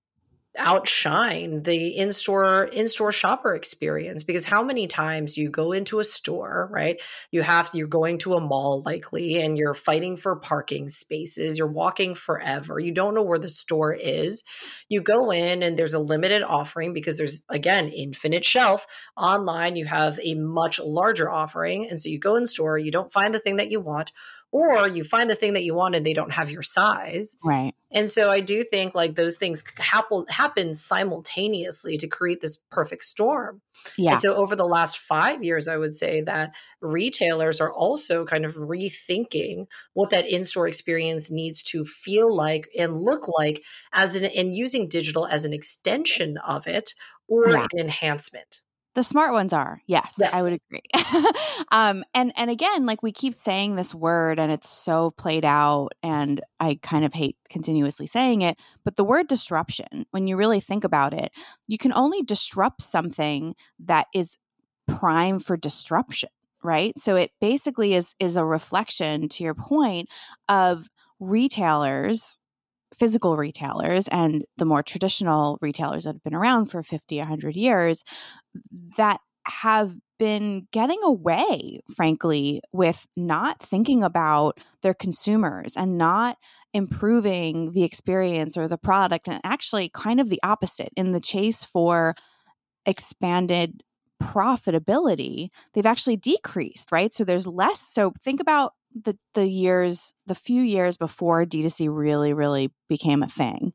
outshine 0.58 1.62
the 1.62 1.88
in-store 1.96 2.64
in-store 2.64 3.12
shopper 3.12 3.54
experience 3.54 4.22
because 4.22 4.44
how 4.44 4.62
many 4.62 4.86
times 4.86 5.38
you 5.38 5.48
go 5.48 5.72
into 5.72 5.98
a 5.98 6.04
store 6.04 6.68
right 6.70 7.00
you 7.30 7.42
have 7.42 7.70
you're 7.72 7.86
going 7.86 8.18
to 8.18 8.34
a 8.34 8.40
mall 8.40 8.82
likely 8.84 9.40
and 9.40 9.56
you're 9.56 9.74
fighting 9.74 10.16
for 10.16 10.36
parking 10.36 10.88
spaces 10.88 11.56
you're 11.56 11.66
walking 11.66 12.14
forever 12.14 12.78
you 12.78 12.92
don't 12.92 13.14
know 13.14 13.22
where 13.22 13.38
the 13.38 13.48
store 13.48 13.92
is. 13.92 14.44
You 14.88 15.00
go 15.00 15.30
in 15.30 15.62
and 15.62 15.78
there's 15.78 15.94
a 15.94 15.98
limited 15.98 16.42
offering 16.42 16.92
because 16.92 17.16
there's 17.16 17.42
again 17.48 17.88
infinite 17.88 18.44
shelf. 18.44 18.86
Online 19.16 19.76
you 19.76 19.86
have 19.86 20.18
a 20.22 20.34
much 20.34 20.78
larger 20.78 21.30
offering 21.30 21.88
and 21.88 22.00
so 22.00 22.08
you 22.08 22.18
go 22.18 22.36
in 22.36 22.46
store 22.46 22.78
you 22.78 22.90
don't 22.90 23.12
find 23.12 23.34
the 23.34 23.38
thing 23.38 23.56
that 23.56 23.70
you 23.70 23.80
want 23.80 24.12
or 24.52 24.86
you 24.86 25.02
find 25.02 25.30
the 25.30 25.34
thing 25.34 25.54
that 25.54 25.64
you 25.64 25.74
want 25.74 25.94
and 25.94 26.04
they 26.04 26.12
don't 26.12 26.32
have 26.32 26.50
your 26.50 26.62
size. 26.62 27.36
Right. 27.42 27.72
And 27.90 28.08
so 28.08 28.30
I 28.30 28.40
do 28.40 28.62
think 28.62 28.94
like 28.94 29.14
those 29.14 29.38
things 29.38 29.64
happen 29.78 30.24
happen 30.28 30.74
simultaneously 30.74 31.96
to 31.98 32.06
create 32.06 32.40
this 32.40 32.58
perfect 32.70 33.04
storm. 33.04 33.62
Yeah. 33.96 34.10
And 34.10 34.20
so 34.20 34.34
over 34.34 34.54
the 34.54 34.66
last 34.66 34.98
5 34.98 35.42
years 35.42 35.68
I 35.68 35.78
would 35.78 35.94
say 35.94 36.20
that 36.22 36.54
retailers 36.80 37.60
are 37.60 37.72
also 37.72 38.24
kind 38.26 38.44
of 38.44 38.54
rethinking 38.54 39.66
what 39.94 40.10
that 40.10 40.28
in-store 40.28 40.68
experience 40.68 41.30
needs 41.30 41.62
to 41.64 41.84
feel 41.84 42.34
like 42.34 42.68
and 42.78 43.00
look 43.00 43.26
like 43.26 43.62
as 43.92 44.14
an 44.16 44.24
and 44.26 44.54
using 44.54 44.86
digital 44.86 45.26
as 45.26 45.44
an 45.46 45.54
extension 45.54 46.36
of 46.46 46.66
it 46.66 46.92
or 47.26 47.48
yeah. 47.50 47.66
an 47.72 47.78
enhancement. 47.78 48.60
The 48.94 49.02
smart 49.02 49.32
ones 49.32 49.52
are. 49.54 49.80
Yes, 49.86 50.16
yes. 50.18 50.34
I 50.34 50.42
would 50.42 50.52
agree. 50.52 50.82
um, 51.72 52.04
and 52.14 52.32
and 52.36 52.50
again, 52.50 52.84
like 52.84 53.02
we 53.02 53.10
keep 53.10 53.34
saying 53.34 53.76
this 53.76 53.94
word 53.94 54.38
and 54.38 54.52
it's 54.52 54.68
so 54.68 55.12
played 55.12 55.46
out 55.46 55.90
and 56.02 56.42
I 56.60 56.78
kind 56.82 57.04
of 57.04 57.14
hate 57.14 57.36
continuously 57.48 58.06
saying 58.06 58.42
it, 58.42 58.58
but 58.84 58.96
the 58.96 59.04
word 59.04 59.28
disruption, 59.28 60.04
when 60.10 60.26
you 60.26 60.36
really 60.36 60.60
think 60.60 60.84
about 60.84 61.14
it, 61.14 61.32
you 61.66 61.78
can 61.78 61.92
only 61.94 62.22
disrupt 62.22 62.82
something 62.82 63.54
that 63.80 64.08
is 64.14 64.36
prime 64.86 65.38
for 65.38 65.56
disruption, 65.56 66.28
right? 66.62 66.92
So 66.98 67.16
it 67.16 67.30
basically 67.40 67.94
is 67.94 68.14
is 68.20 68.36
a 68.36 68.44
reflection 68.44 69.28
to 69.30 69.44
your 69.44 69.54
point 69.54 70.10
of 70.50 70.88
retailers 71.18 72.38
physical 72.94 73.36
retailers 73.36 74.08
and 74.08 74.44
the 74.56 74.64
more 74.64 74.82
traditional 74.82 75.58
retailers 75.60 76.04
that 76.04 76.14
have 76.14 76.22
been 76.22 76.34
around 76.34 76.66
for 76.66 76.82
50 76.82 77.18
100 77.18 77.56
years 77.56 78.04
that 78.96 79.20
have 79.46 79.94
been 80.18 80.68
getting 80.70 81.00
away 81.02 81.80
frankly 81.96 82.60
with 82.72 83.06
not 83.16 83.60
thinking 83.60 84.04
about 84.04 84.58
their 84.82 84.94
consumers 84.94 85.74
and 85.76 85.98
not 85.98 86.36
improving 86.72 87.72
the 87.72 87.82
experience 87.82 88.56
or 88.56 88.68
the 88.68 88.78
product 88.78 89.28
and 89.28 89.40
actually 89.42 89.88
kind 89.88 90.20
of 90.20 90.28
the 90.28 90.40
opposite 90.44 90.90
in 90.96 91.10
the 91.10 91.20
chase 91.20 91.64
for 91.64 92.14
expanded 92.86 93.82
profitability 94.22 95.48
they've 95.74 95.86
actually 95.86 96.16
decreased 96.16 96.92
right? 96.92 97.12
So 97.12 97.24
there's 97.24 97.46
less 97.46 97.80
so 97.80 98.12
think 98.20 98.40
about 98.40 98.74
the 98.94 99.16
the 99.34 99.46
years 99.46 100.14
the 100.26 100.34
few 100.34 100.62
years 100.62 100.96
before 100.96 101.44
D2C 101.44 101.88
really 101.90 102.32
really 102.32 102.70
became 102.88 103.22
a 103.22 103.28
thing. 103.28 103.72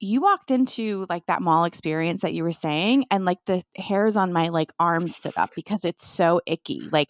You 0.00 0.20
walked 0.20 0.50
into 0.50 1.06
like 1.08 1.26
that 1.26 1.42
mall 1.42 1.64
experience 1.64 2.22
that 2.22 2.34
you 2.34 2.44
were 2.44 2.52
saying 2.52 3.06
and 3.10 3.24
like 3.24 3.38
the 3.46 3.62
hairs 3.76 4.16
on 4.16 4.32
my 4.32 4.48
like 4.48 4.72
arms 4.78 5.16
sit 5.16 5.36
up 5.36 5.50
because 5.56 5.84
it's 5.84 6.06
so 6.06 6.40
icky. 6.46 6.88
Like 6.92 7.08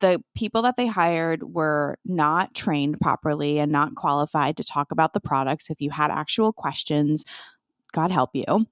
the 0.00 0.22
people 0.34 0.62
that 0.62 0.76
they 0.76 0.86
hired 0.86 1.42
were 1.42 1.98
not 2.06 2.54
trained 2.54 2.98
properly 3.00 3.58
and 3.58 3.70
not 3.70 3.94
qualified 3.94 4.56
to 4.56 4.64
talk 4.64 4.90
about 4.92 5.12
the 5.12 5.20
products. 5.20 5.68
If 5.68 5.80
you 5.80 5.90
had 5.90 6.10
actual 6.10 6.52
questions 6.52 7.24
god 7.92 8.10
help 8.10 8.30
you. 8.34 8.66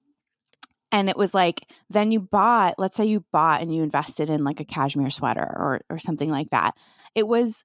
And 0.91 1.09
it 1.09 1.17
was 1.17 1.33
like 1.33 1.69
then 1.89 2.11
you 2.11 2.19
bought 2.19 2.75
let's 2.77 2.97
say 2.97 3.05
you 3.05 3.23
bought 3.31 3.61
and 3.61 3.73
you 3.73 3.83
invested 3.83 4.29
in 4.29 4.43
like 4.43 4.59
a 4.59 4.65
cashmere 4.65 5.11
sweater 5.11 5.41
or 5.41 5.81
or 5.89 5.99
something 5.99 6.29
like 6.29 6.49
that. 6.49 6.75
It 7.15 7.27
was 7.27 7.63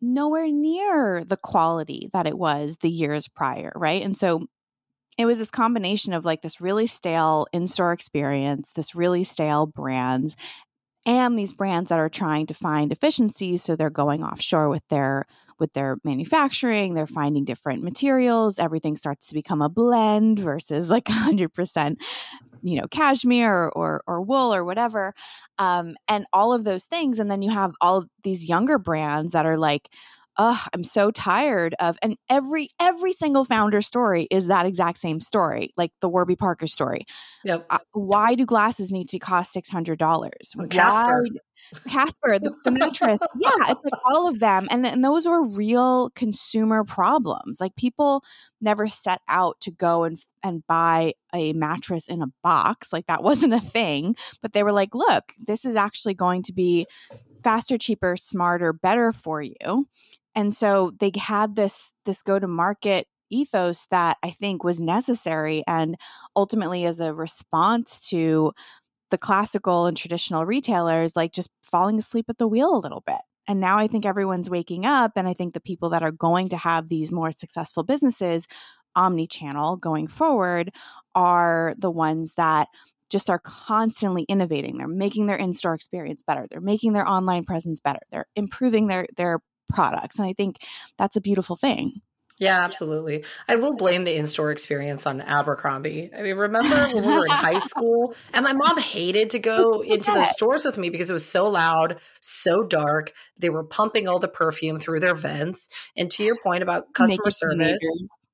nowhere 0.00 0.48
near 0.48 1.24
the 1.24 1.36
quality 1.36 2.08
that 2.12 2.26
it 2.26 2.38
was 2.38 2.78
the 2.78 2.90
years 2.90 3.28
prior, 3.28 3.72
right? 3.74 4.02
And 4.02 4.16
so 4.16 4.46
it 5.18 5.24
was 5.24 5.38
this 5.38 5.50
combination 5.50 6.12
of 6.12 6.24
like 6.24 6.42
this 6.42 6.60
really 6.60 6.86
stale 6.86 7.46
in 7.52 7.66
store 7.66 7.92
experience, 7.92 8.72
this 8.72 8.94
really 8.94 9.24
stale 9.24 9.66
brands, 9.66 10.36
and 11.06 11.38
these 11.38 11.52
brands 11.52 11.88
that 11.88 12.00
are 12.00 12.08
trying 12.08 12.46
to 12.48 12.54
find 12.54 12.92
efficiencies. 12.92 13.62
So 13.62 13.76
they're 13.76 13.90
going 13.90 14.22
offshore 14.22 14.68
with 14.68 14.82
their 14.90 15.26
with 15.58 15.72
their 15.72 15.96
manufacturing 16.04 16.92
they're 16.92 17.06
finding 17.06 17.44
different 17.44 17.82
materials 17.82 18.58
everything 18.58 18.94
starts 18.94 19.26
to 19.26 19.34
become 19.34 19.62
a 19.62 19.70
blend 19.70 20.38
versus 20.38 20.90
like 20.90 21.04
100% 21.04 21.96
you 22.66 22.80
know 22.80 22.86
cashmere 22.88 23.68
or 23.74 24.02
or 24.06 24.20
wool 24.20 24.54
or 24.54 24.64
whatever 24.64 25.14
um, 25.58 25.96
and 26.08 26.26
all 26.32 26.52
of 26.52 26.64
those 26.64 26.86
things 26.86 27.18
and 27.18 27.30
then 27.30 27.42
you 27.42 27.50
have 27.50 27.72
all 27.80 28.04
these 28.22 28.48
younger 28.48 28.78
brands 28.78 29.32
that 29.32 29.46
are 29.46 29.56
like 29.58 29.88
oh 30.38 30.62
i'm 30.72 30.84
so 30.84 31.10
tired 31.10 31.74
of 31.80 31.96
and 32.02 32.16
every 32.28 32.68
every 32.80 33.12
single 33.12 33.44
founder 33.44 33.80
story 33.80 34.26
is 34.30 34.46
that 34.46 34.66
exact 34.66 34.98
same 34.98 35.20
story 35.20 35.72
like 35.76 35.92
the 36.00 36.08
warby 36.08 36.36
parker 36.36 36.66
story. 36.66 37.04
Yep. 37.44 37.66
Uh, 37.70 37.78
why 37.92 38.34
do 38.34 38.44
glasses 38.44 38.90
need 38.90 39.08
to 39.10 39.18
cost 39.18 39.54
$600 39.54 39.98
casper. 40.70 41.26
Casper 41.88 42.38
the, 42.38 42.54
the 42.64 42.70
mattress 42.70 43.18
yeah 43.38 43.70
it's 43.70 43.80
like 43.82 44.00
all 44.04 44.28
of 44.28 44.40
them 44.40 44.66
and, 44.70 44.86
and 44.86 45.02
those 45.02 45.26
were 45.26 45.42
real 45.48 46.10
consumer 46.10 46.84
problems 46.84 47.60
like 47.60 47.74
people 47.76 48.22
never 48.60 48.86
set 48.86 49.20
out 49.26 49.58
to 49.60 49.70
go 49.70 50.04
and 50.04 50.22
and 50.42 50.66
buy 50.66 51.14
a 51.34 51.54
mattress 51.54 52.08
in 52.08 52.22
a 52.22 52.26
box 52.42 52.92
like 52.92 53.06
that 53.06 53.22
wasn't 53.22 53.54
a 53.54 53.60
thing 53.60 54.14
but 54.42 54.52
they 54.52 54.62
were 54.62 54.72
like 54.72 54.94
look 54.94 55.32
this 55.38 55.64
is 55.64 55.76
actually 55.76 56.14
going 56.14 56.42
to 56.42 56.52
be 56.52 56.86
faster 57.42 57.78
cheaper 57.78 58.16
smarter 58.16 58.72
better 58.72 59.12
for 59.12 59.40
you 59.40 59.88
and 60.36 60.54
so 60.54 60.92
they 61.00 61.10
had 61.16 61.56
this 61.56 61.92
this 62.04 62.22
go 62.22 62.38
to 62.38 62.46
market 62.46 63.08
ethos 63.30 63.86
that 63.90 64.18
I 64.22 64.30
think 64.30 64.62
was 64.62 64.80
necessary 64.80 65.64
and 65.66 65.96
ultimately 66.36 66.84
as 66.84 67.00
a 67.00 67.12
response 67.12 68.08
to 68.10 68.52
the 69.10 69.18
classical 69.18 69.86
and 69.86 69.96
traditional 69.96 70.46
retailers 70.46 71.16
like 71.16 71.32
just 71.32 71.50
falling 71.62 71.98
asleep 71.98 72.26
at 72.28 72.38
the 72.38 72.46
wheel 72.46 72.76
a 72.76 72.78
little 72.78 73.02
bit. 73.04 73.20
And 73.48 73.60
now 73.60 73.78
I 73.78 73.88
think 73.88 74.04
everyone's 74.06 74.50
waking 74.50 74.84
up 74.86 75.12
and 75.16 75.26
I 75.26 75.34
think 75.34 75.54
the 75.54 75.60
people 75.60 75.90
that 75.90 76.02
are 76.02 76.12
going 76.12 76.50
to 76.50 76.56
have 76.56 76.88
these 76.88 77.10
more 77.10 77.32
successful 77.32 77.82
businesses 77.82 78.46
omni-channel 78.94 79.76
going 79.76 80.08
forward 80.08 80.72
are 81.14 81.74
the 81.78 81.90
ones 81.90 82.34
that 82.34 82.68
just 83.10 83.30
are 83.30 83.38
constantly 83.38 84.24
innovating. 84.28 84.78
They're 84.78 84.88
making 84.88 85.26
their 85.26 85.36
in-store 85.36 85.74
experience 85.74 86.22
better. 86.22 86.46
They're 86.50 86.60
making 86.60 86.92
their 86.92 87.08
online 87.08 87.44
presence 87.44 87.80
better. 87.80 88.00
They're 88.10 88.26
improving 88.34 88.88
their 88.88 89.06
their 89.16 89.40
products. 89.68 90.18
And 90.18 90.28
I 90.28 90.32
think 90.32 90.56
that's 90.98 91.16
a 91.16 91.20
beautiful 91.20 91.56
thing. 91.56 92.00
Yeah, 92.38 92.62
absolutely. 92.62 93.24
I 93.48 93.56
will 93.56 93.74
blame 93.76 94.04
the 94.04 94.14
in-store 94.14 94.50
experience 94.50 95.06
on 95.06 95.22
Abercrombie. 95.22 96.10
I 96.14 96.20
mean, 96.20 96.36
remember 96.36 96.76
when 96.92 97.06
we 97.06 97.14
were 97.14 97.24
in 97.24 97.30
high 97.30 97.58
school 97.60 98.14
and 98.34 98.44
my 98.44 98.52
mom 98.52 98.78
hated 98.78 99.30
to 99.30 99.38
go 99.38 99.80
into 99.86 100.12
the 100.12 100.26
stores 100.26 100.66
with 100.66 100.76
me 100.76 100.90
because 100.90 101.08
it 101.08 101.14
was 101.14 101.24
so 101.24 101.44
loud, 101.44 101.98
so 102.20 102.62
dark. 102.62 103.12
They 103.38 103.48
were 103.48 103.64
pumping 103.64 104.06
all 104.06 104.18
the 104.18 104.28
perfume 104.28 104.78
through 104.78 105.00
their 105.00 105.14
vents. 105.14 105.70
And 105.96 106.10
to 106.10 106.24
your 106.24 106.36
point 106.42 106.62
about 106.62 106.92
customer 106.92 107.30
service, 107.30 107.80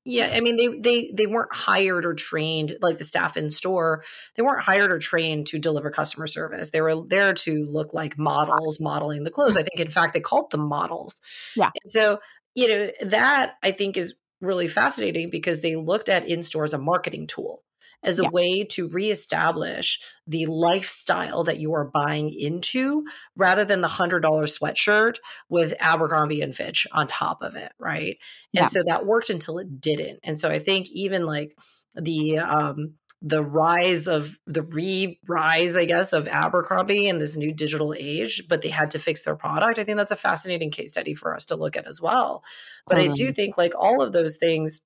yeah, 0.05 0.31
I 0.35 0.41
mean 0.41 0.57
they 0.57 0.69
they 0.69 1.13
they 1.15 1.27
weren't 1.27 1.55
hired 1.55 2.05
or 2.05 2.15
trained 2.15 2.77
like 2.81 2.99
the 2.99 3.05
staff 3.05 3.37
in 3.37 3.51
store. 3.51 4.05
They 4.35 4.43
weren't 4.43 4.63
hired 4.63 4.91
or 4.91 4.99
trained 4.99 5.47
to 5.49 5.59
deliver 5.59 5.91
customer 5.91 6.27
service. 6.27 6.71
They 6.71 6.81
were 6.81 7.05
there 7.07 7.35
to 7.35 7.65
look 7.65 7.95
like 7.95 8.19
models 8.19 8.81
modeling 8.81 9.25
the 9.25 9.31
clothes. 9.31 9.57
I 9.57 9.63
think 9.63 9.81
in 9.81 9.89
fact 9.89 10.13
they 10.13 10.21
called 10.21 10.51
them 10.51 10.67
models. 10.67 11.21
Yeah. 11.57 11.71
And 11.83 11.91
so 11.91 12.21
you 12.55 12.69
know, 12.69 12.91
that 13.03 13.55
I 13.63 13.73
think 13.73 13.97
is 13.97 14.15
really 14.41 14.69
fascinating 14.69 15.31
because 15.31 15.61
they 15.61 15.77
looked 15.77 16.09
at 16.09 16.29
in 16.29 16.43
store 16.43 16.65
as 16.65 16.75
a 16.75 16.79
marketing 16.79 17.27
tool 17.27 17.63
as 18.03 18.19
a 18.19 18.25
yeah. 18.25 18.31
way 18.31 18.65
to 18.65 18.89
reestablish 18.89 20.01
the 20.27 20.47
lifestyle 20.47 21.45
that 21.45 21.59
you 21.59 21.75
are 21.75 21.85
buying 21.85 22.33
into 22.33 23.05
rather 23.37 23.65
than 23.65 23.81
the 23.81 23.89
$100 23.89 24.21
sweatshirt 24.23 25.17
with 25.49 25.75
Abercrombie 25.81 26.43
and 26.43 26.55
Fitch 26.55 26.87
on 26.93 27.07
top 27.07 27.43
of 27.43 27.55
it, 27.55 27.73
right? 27.79 28.19
And 28.55 28.65
yeah. 28.65 28.67
so 28.67 28.83
that 28.87 29.07
worked 29.07 29.31
until 29.31 29.59
it 29.59 29.81
didn't. 29.81 30.21
And 30.23 30.39
so 30.39 30.49
I 30.49 30.59
think 30.59 30.91
even 30.91 31.27
like 31.27 31.57
the 31.95 32.39
um 32.39 32.95
the 33.25 33.43
rise 33.43 34.09
of 34.09 34.41
the 34.47 34.63
re-rise, 34.63 35.77
I 35.77 35.85
guess, 35.85 36.13
of 36.13 36.27
Abercrombie 36.27 37.07
in 37.07 37.19
this 37.19 37.37
new 37.37 37.53
digital 37.53 37.95
age, 37.97 38.43
but 38.49 38.63
they 38.63 38.69
had 38.69 38.91
to 38.91 38.99
fix 38.99 39.23
their 39.23 39.37
product. 39.37 39.79
I 39.79 39.85
think 39.85 39.97
that's 39.97 40.11
a 40.11 40.17
fascinating 40.17 40.73
case 40.73 40.91
study 40.91 41.15
for 41.15 41.33
us 41.33 41.45
to 41.47 41.57
look 41.57 41.77
at 41.77 41.87
as 41.87 42.01
well. 42.01 42.43
But 42.85 42.99
I 42.99 43.07
do 43.07 43.31
think 43.31 43.57
like 43.57 43.75
all 43.79 44.03
of 44.03 44.13
those 44.13 44.39
things 44.39 44.81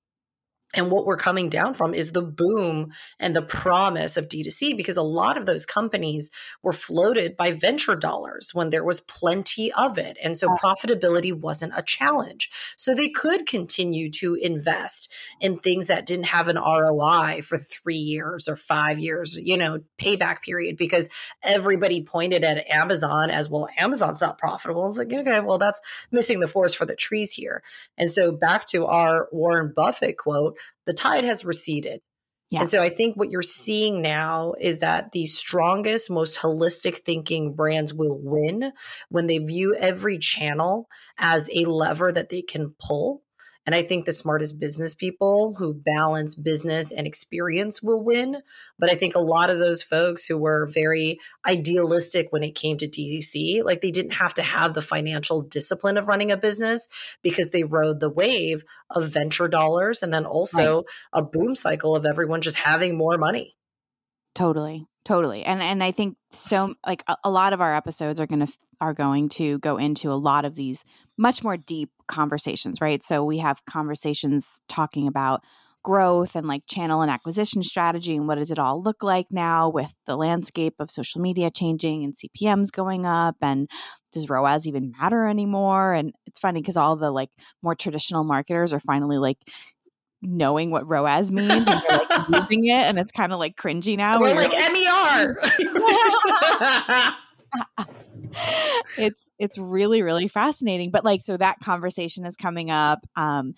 and 0.75 0.91
what 0.91 1.05
we're 1.05 1.15
coming 1.15 1.47
down 1.47 1.73
from 1.73 1.93
is 1.93 2.11
the 2.11 2.21
boom 2.21 2.91
and 3.19 3.33
the 3.33 3.41
promise 3.41 4.17
of 4.17 4.27
D2C 4.27 4.75
because 4.75 4.97
a 4.97 5.01
lot 5.01 5.37
of 5.37 5.45
those 5.45 5.65
companies 5.65 6.29
were 6.61 6.73
floated 6.73 7.37
by 7.37 7.51
venture 7.51 7.95
dollars 7.95 8.51
when 8.53 8.69
there 8.69 8.83
was 8.83 8.99
plenty 8.99 9.71
of 9.71 9.97
it. 9.97 10.17
And 10.21 10.37
so 10.37 10.49
profitability 10.61 11.33
wasn't 11.33 11.71
a 11.73 11.83
challenge. 11.83 12.49
So 12.75 12.93
they 12.93 13.07
could 13.07 13.45
continue 13.47 14.11
to 14.11 14.35
invest 14.35 15.13
in 15.39 15.57
things 15.57 15.87
that 15.87 16.05
didn't 16.05 16.25
have 16.25 16.49
an 16.49 16.57
ROI 16.57 17.43
for 17.43 17.57
three 17.57 17.95
years 17.95 18.49
or 18.49 18.57
five 18.57 18.99
years, 18.99 19.37
you 19.37 19.55
know, 19.55 19.79
payback 19.97 20.41
period 20.41 20.75
because 20.75 21.07
everybody 21.43 22.03
pointed 22.03 22.43
at 22.43 22.69
Amazon 22.69 23.29
as 23.29 23.49
well, 23.49 23.69
Amazon's 23.77 24.19
not 24.19 24.37
profitable. 24.37 24.85
It's 24.85 24.97
like, 24.97 25.13
okay, 25.13 25.39
well, 25.39 25.59
that's 25.59 25.79
missing 26.11 26.41
the 26.41 26.47
forest 26.47 26.75
for 26.75 26.85
the 26.85 26.95
trees 26.95 27.31
here. 27.31 27.63
And 27.97 28.09
so 28.09 28.33
back 28.33 28.65
to 28.67 28.85
our 28.85 29.29
Warren 29.31 29.71
Buffett 29.73 30.17
quote 30.17 30.56
the 30.85 30.93
tide 30.93 31.23
has 31.23 31.45
receded. 31.45 32.01
Yeah. 32.49 32.61
And 32.61 32.69
so 32.69 32.81
I 32.81 32.89
think 32.89 33.17
what 33.17 33.29
you're 33.29 33.41
seeing 33.41 34.01
now 34.01 34.53
is 34.59 34.79
that 34.79 35.11
the 35.11 35.25
strongest, 35.25 36.09
most 36.09 36.39
holistic 36.39 36.97
thinking 36.97 37.53
brands 37.53 37.93
will 37.93 38.17
win 38.17 38.71
when 39.09 39.27
they 39.27 39.39
view 39.39 39.75
every 39.75 40.17
channel 40.17 40.87
as 41.17 41.49
a 41.53 41.65
lever 41.65 42.11
that 42.11 42.29
they 42.29 42.41
can 42.41 42.73
pull 42.79 43.21
and 43.67 43.75
I 43.75 43.81
think 43.81 44.05
the 44.05 44.13
smartest 44.13 44.59
business 44.59 44.95
people 44.95 45.53
who 45.57 45.73
balance 45.73 46.35
business 46.35 46.93
and 46.93 47.05
experience 47.05 47.83
will 47.83 48.01
win. 48.01 48.37
But 48.79 48.89
I 48.89 48.95
think 48.95 49.13
a 49.13 49.19
lot 49.19 49.49
of 49.49 49.59
those 49.59 49.83
folks 49.83 50.25
who 50.25 50.37
were 50.37 50.67
very 50.67 51.19
idealistic 51.45 52.27
when 52.31 52.43
it 52.43 52.55
came 52.55 52.77
to 52.77 52.87
DTC, 52.87 53.65
like 53.65 53.81
they 53.81 53.91
didn't 53.91 54.13
have 54.13 54.33
to 54.35 54.41
have 54.41 54.73
the 54.73 54.81
financial 54.81 55.41
discipline 55.41 55.97
of 55.97 56.07
running 56.07 56.31
a 56.31 56.37
business 56.37 56.87
because 57.21 57.51
they 57.51 57.65
rode 57.65 57.99
the 57.99 58.09
wave 58.09 58.63
of 58.89 59.09
venture 59.09 59.49
dollars 59.49 60.01
and 60.01 60.13
then 60.13 60.25
also 60.25 60.77
right. 60.77 60.85
a 61.11 61.21
boom 61.21 61.53
cycle 61.53 61.93
of 61.93 62.05
everyone 62.05 62.39
just 62.39 62.57
having 62.57 62.97
more 62.97 63.17
money. 63.17 63.56
Totally. 64.35 64.85
Totally. 65.05 65.43
And 65.43 65.61
and 65.61 65.81
I 65.83 65.91
think 65.91 66.17
so 66.31 66.75
like 66.85 67.03
a, 67.07 67.15
a 67.23 67.29
lot 67.29 67.53
of 67.53 67.61
our 67.61 67.73
episodes 67.73 68.19
are 68.19 68.27
going 68.27 68.45
to 68.45 68.53
are 68.81 68.93
going 68.93 69.29
to 69.29 69.57
go 69.59 69.77
into 69.77 70.11
a 70.11 70.15
lot 70.15 70.45
of 70.45 70.55
these 70.55 70.83
much 71.17 71.43
more 71.43 71.57
deep 71.57 71.89
conversations, 72.07 72.81
right? 72.81 73.01
So 73.01 73.23
we 73.23 73.37
have 73.37 73.65
conversations 73.65 74.61
talking 74.67 75.07
about 75.07 75.43
growth 75.83 76.35
and 76.35 76.45
like 76.45 76.63
channel 76.67 77.01
and 77.01 77.09
acquisition 77.09 77.63
strategy 77.63 78.17
and 78.17 78.27
what 78.27 78.35
does 78.35 78.51
it 78.51 78.59
all 78.59 78.83
look 78.83 79.01
like 79.01 79.27
now 79.31 79.69
with 79.69 79.95
the 80.05 80.17
landscape 80.17 80.75
of 80.79 80.91
social 80.91 81.21
media 81.21 81.49
changing 81.49 82.03
and 82.03 82.13
CPMs 82.13 82.73
going 82.73 83.05
up 83.05 83.37
and 83.41 83.69
does 84.11 84.29
ROAS 84.29 84.67
even 84.67 84.91
matter 84.99 85.25
anymore? 85.27 85.93
And 85.93 86.11
it's 86.25 86.39
funny 86.39 86.59
because 86.59 86.75
all 86.75 86.97
the 86.97 87.11
like 87.11 87.29
more 87.61 87.75
traditional 87.75 88.25
marketers 88.25 88.73
are 88.73 88.81
finally 88.81 89.17
like 89.17 89.37
knowing 90.21 90.71
what 90.71 90.87
ROAS 90.87 91.31
means 91.31 91.51
and 91.51 91.65
they're 91.65 91.75
like 91.75 92.29
using 92.29 92.65
it 92.65 92.83
and 92.83 92.97
it's 92.97 93.11
kind 93.11 93.31
of 93.31 93.39
like 93.39 93.55
cringy 93.55 93.97
now. 93.97 94.19
We're 94.19 94.35
like, 94.35 94.51
like 94.51 94.71
MER. 94.71 95.39
it's 98.97 99.31
it's 99.39 99.57
really 99.57 100.01
really 100.01 100.27
fascinating 100.27 100.91
but 100.91 101.05
like 101.05 101.21
so 101.21 101.37
that 101.37 101.59
conversation 101.59 102.25
is 102.25 102.35
coming 102.35 102.69
up 102.69 102.99
um 103.15 103.55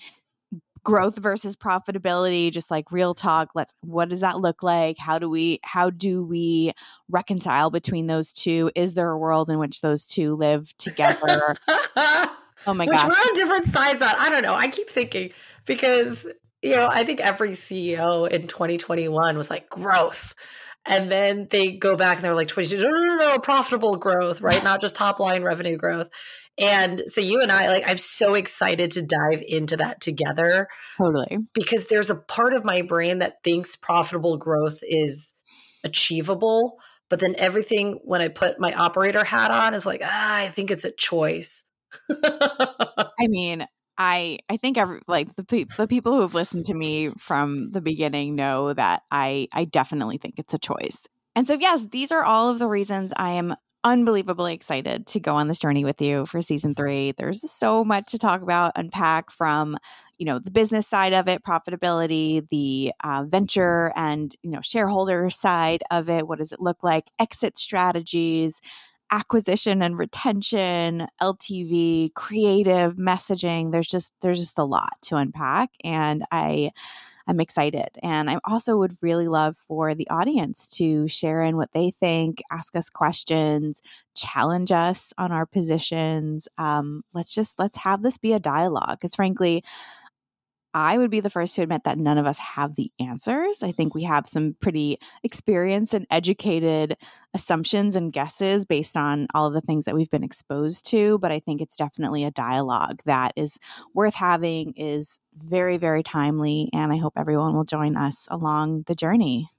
growth 0.83 1.17
versus 1.17 1.55
profitability 1.55 2.51
just 2.51 2.71
like 2.71 2.91
real 2.91 3.13
talk 3.13 3.49
let's 3.55 3.73
what 3.81 4.09
does 4.09 4.21
that 4.21 4.39
look 4.39 4.63
like 4.63 4.97
how 4.97 5.19
do 5.19 5.29
we 5.29 5.59
how 5.63 5.89
do 5.89 6.23
we 6.23 6.71
reconcile 7.09 7.69
between 7.69 8.07
those 8.07 8.31
two 8.31 8.71
is 8.75 8.93
there 8.93 9.09
a 9.09 9.17
world 9.17 9.49
in 9.49 9.59
which 9.59 9.81
those 9.81 10.05
two 10.05 10.35
live 10.35 10.75
together 10.77 11.55
oh 11.97 12.73
my 12.73 12.85
gosh 12.85 13.03
we're 13.03 13.09
on 13.09 13.33
different 13.33 13.65
sides 13.65 14.01
on 14.01 14.13
i 14.17 14.29
don't 14.29 14.43
know 14.43 14.53
i 14.53 14.67
keep 14.67 14.89
thinking 14.89 15.31
because 15.65 16.27
you 16.61 16.75
know 16.75 16.87
i 16.87 17.03
think 17.03 17.19
every 17.19 17.51
ceo 17.51 18.27
in 18.27 18.47
2021 18.47 19.37
was 19.37 19.49
like 19.49 19.69
growth 19.69 20.33
and 20.85 21.11
then 21.11 21.47
they 21.49 21.71
go 21.71 21.95
back 21.95 22.17
and 22.17 22.25
they're 22.25 22.35
like 22.35 22.47
22 22.47 22.77
no, 22.77 22.89
no, 22.89 23.15
no, 23.15 23.15
no, 23.33 23.39
profitable 23.39 23.97
growth, 23.97 24.41
right? 24.41 24.63
Not 24.63 24.81
just 24.81 24.95
top 24.95 25.19
line 25.19 25.43
revenue 25.43 25.77
growth. 25.77 26.09
And 26.57 27.03
so 27.05 27.21
you 27.21 27.41
and 27.41 27.51
I, 27.51 27.67
like, 27.67 27.83
I'm 27.87 27.97
so 27.97 28.33
excited 28.33 28.91
to 28.91 29.01
dive 29.01 29.41
into 29.47 29.77
that 29.77 30.01
together. 30.01 30.67
Totally. 30.97 31.37
Because 31.53 31.87
there's 31.87 32.09
a 32.09 32.15
part 32.15 32.53
of 32.53 32.65
my 32.65 32.81
brain 32.81 33.19
that 33.19 33.43
thinks 33.43 33.75
profitable 33.75 34.37
growth 34.37 34.79
is 34.81 35.33
achievable. 35.83 36.79
But 37.09 37.19
then 37.19 37.35
everything, 37.37 37.99
when 38.03 38.21
I 38.21 38.27
put 38.27 38.59
my 38.59 38.73
operator 38.73 39.23
hat 39.23 39.51
on, 39.51 39.73
is 39.73 39.85
like, 39.85 40.01
ah, 40.03 40.35
I 40.35 40.49
think 40.49 40.69
it's 40.69 40.85
a 40.85 40.91
choice. 40.91 41.63
I 42.09 43.07
mean, 43.27 43.65
I 43.99 44.39
I 44.49 44.57
think 44.57 44.77
every 44.77 45.01
like 45.07 45.35
the 45.35 45.43
pe- 45.43 45.65
the 45.77 45.87
people 45.87 46.13
who 46.13 46.21
have 46.21 46.33
listened 46.33 46.65
to 46.65 46.73
me 46.73 47.09
from 47.17 47.71
the 47.71 47.81
beginning 47.81 48.35
know 48.35 48.73
that 48.73 49.03
I 49.11 49.47
I 49.53 49.65
definitely 49.65 50.17
think 50.17 50.35
it's 50.37 50.53
a 50.53 50.59
choice. 50.59 51.05
And 51.35 51.47
so 51.47 51.53
yes, 51.55 51.87
these 51.91 52.11
are 52.11 52.23
all 52.23 52.49
of 52.49 52.59
the 52.59 52.67
reasons 52.67 53.13
I 53.17 53.31
am 53.33 53.55
unbelievably 53.83 54.53
excited 54.53 55.07
to 55.07 55.19
go 55.19 55.35
on 55.35 55.47
this 55.47 55.59
journey 55.59 55.85
with 55.85 56.01
you 56.01 56.25
for 56.25 56.41
season 56.41 56.75
3. 56.75 57.13
There's 57.17 57.49
so 57.49 57.85
much 57.85 58.11
to 58.11 58.19
talk 58.19 58.41
about, 58.41 58.73
unpack 58.75 59.31
from, 59.31 59.77
you 60.17 60.25
know, 60.25 60.37
the 60.37 60.51
business 60.51 60.85
side 60.85 61.13
of 61.13 61.29
it, 61.29 61.43
profitability, 61.43 62.45
the 62.49 62.91
uh, 63.03 63.23
venture 63.25 63.93
and, 63.95 64.35
you 64.43 64.51
know, 64.51 64.59
shareholder 64.61 65.29
side 65.29 65.81
of 65.91 66.09
it, 66.09 66.27
what 66.27 66.39
does 66.39 66.51
it 66.51 66.59
look 66.59 66.83
like, 66.83 67.05
exit 67.19 67.57
strategies, 67.57 68.59
acquisition 69.11 69.81
and 69.81 69.97
retention, 69.97 71.07
LTV, 71.21 72.13
creative 72.13 72.95
messaging. 72.95 73.71
There's 73.71 73.87
just 73.87 74.13
there's 74.21 74.39
just 74.39 74.57
a 74.59 74.63
lot 74.63 74.97
to 75.03 75.15
unpack 75.15 75.71
and 75.83 76.23
I 76.31 76.71
I'm 77.29 77.39
excited. 77.39 77.89
And 78.01 78.27
I 78.27 78.39
also 78.43 78.75
would 78.77 78.97
really 79.03 79.27
love 79.27 79.55
for 79.67 79.93
the 79.93 80.09
audience 80.09 80.65
to 80.77 81.07
share 81.07 81.43
in 81.43 81.57
what 81.57 81.69
they 81.73 81.91
think, 81.91 82.41
ask 82.51 82.75
us 82.75 82.89
questions, 82.89 83.83
challenge 84.15 84.71
us 84.71 85.13
on 85.19 85.31
our 85.31 85.45
positions. 85.45 86.47
Um, 86.57 87.03
let's 87.13 87.33
just 87.33 87.59
let's 87.59 87.77
have 87.77 88.01
this 88.01 88.17
be 88.17 88.33
a 88.33 88.39
dialogue. 88.39 88.97
Because 88.99 89.13
frankly, 89.13 89.63
I 90.73 90.99
would 90.99 91.09
be 91.09 91.19
the 91.19 91.31
first 91.31 91.55
to 91.55 91.63
admit 91.63 91.83
that 91.85 91.97
none 91.97 92.19
of 92.19 92.27
us 92.27 92.37
have 92.37 92.75
the 92.75 92.91
answers. 92.99 93.63
I 93.63 93.71
think 93.71 93.95
we 93.95 94.03
have 94.03 94.27
some 94.27 94.55
pretty 94.61 94.99
experienced 95.23 95.95
and 95.95 96.05
educated 96.11 96.95
assumptions 97.33 97.95
and 97.95 98.13
guesses 98.13 98.65
based 98.65 98.95
on 98.95 99.27
all 99.33 99.47
of 99.47 99.53
the 99.53 99.61
things 99.61 99.85
that 99.85 99.95
we've 99.95 100.09
been 100.09 100.23
exposed 100.23 100.85
to. 100.91 101.17
But 101.19 101.31
I 101.31 101.39
think 101.39 101.59
it's 101.61 101.77
definitely 101.77 102.23
a 102.23 102.31
dialogue 102.31 103.01
that 103.05 103.33
is 103.35 103.57
worth 103.95 104.13
having, 104.13 104.73
is 104.75 105.19
very, 105.35 105.77
very 105.77 106.03
timely. 106.03 106.69
And 106.71 106.93
I 106.93 106.97
hope 106.97 107.13
everyone 107.17 107.55
will 107.55 107.63
join 107.63 107.97
us 107.97 108.27
along 108.29 108.83
the 108.83 108.95
journey. 108.95 109.49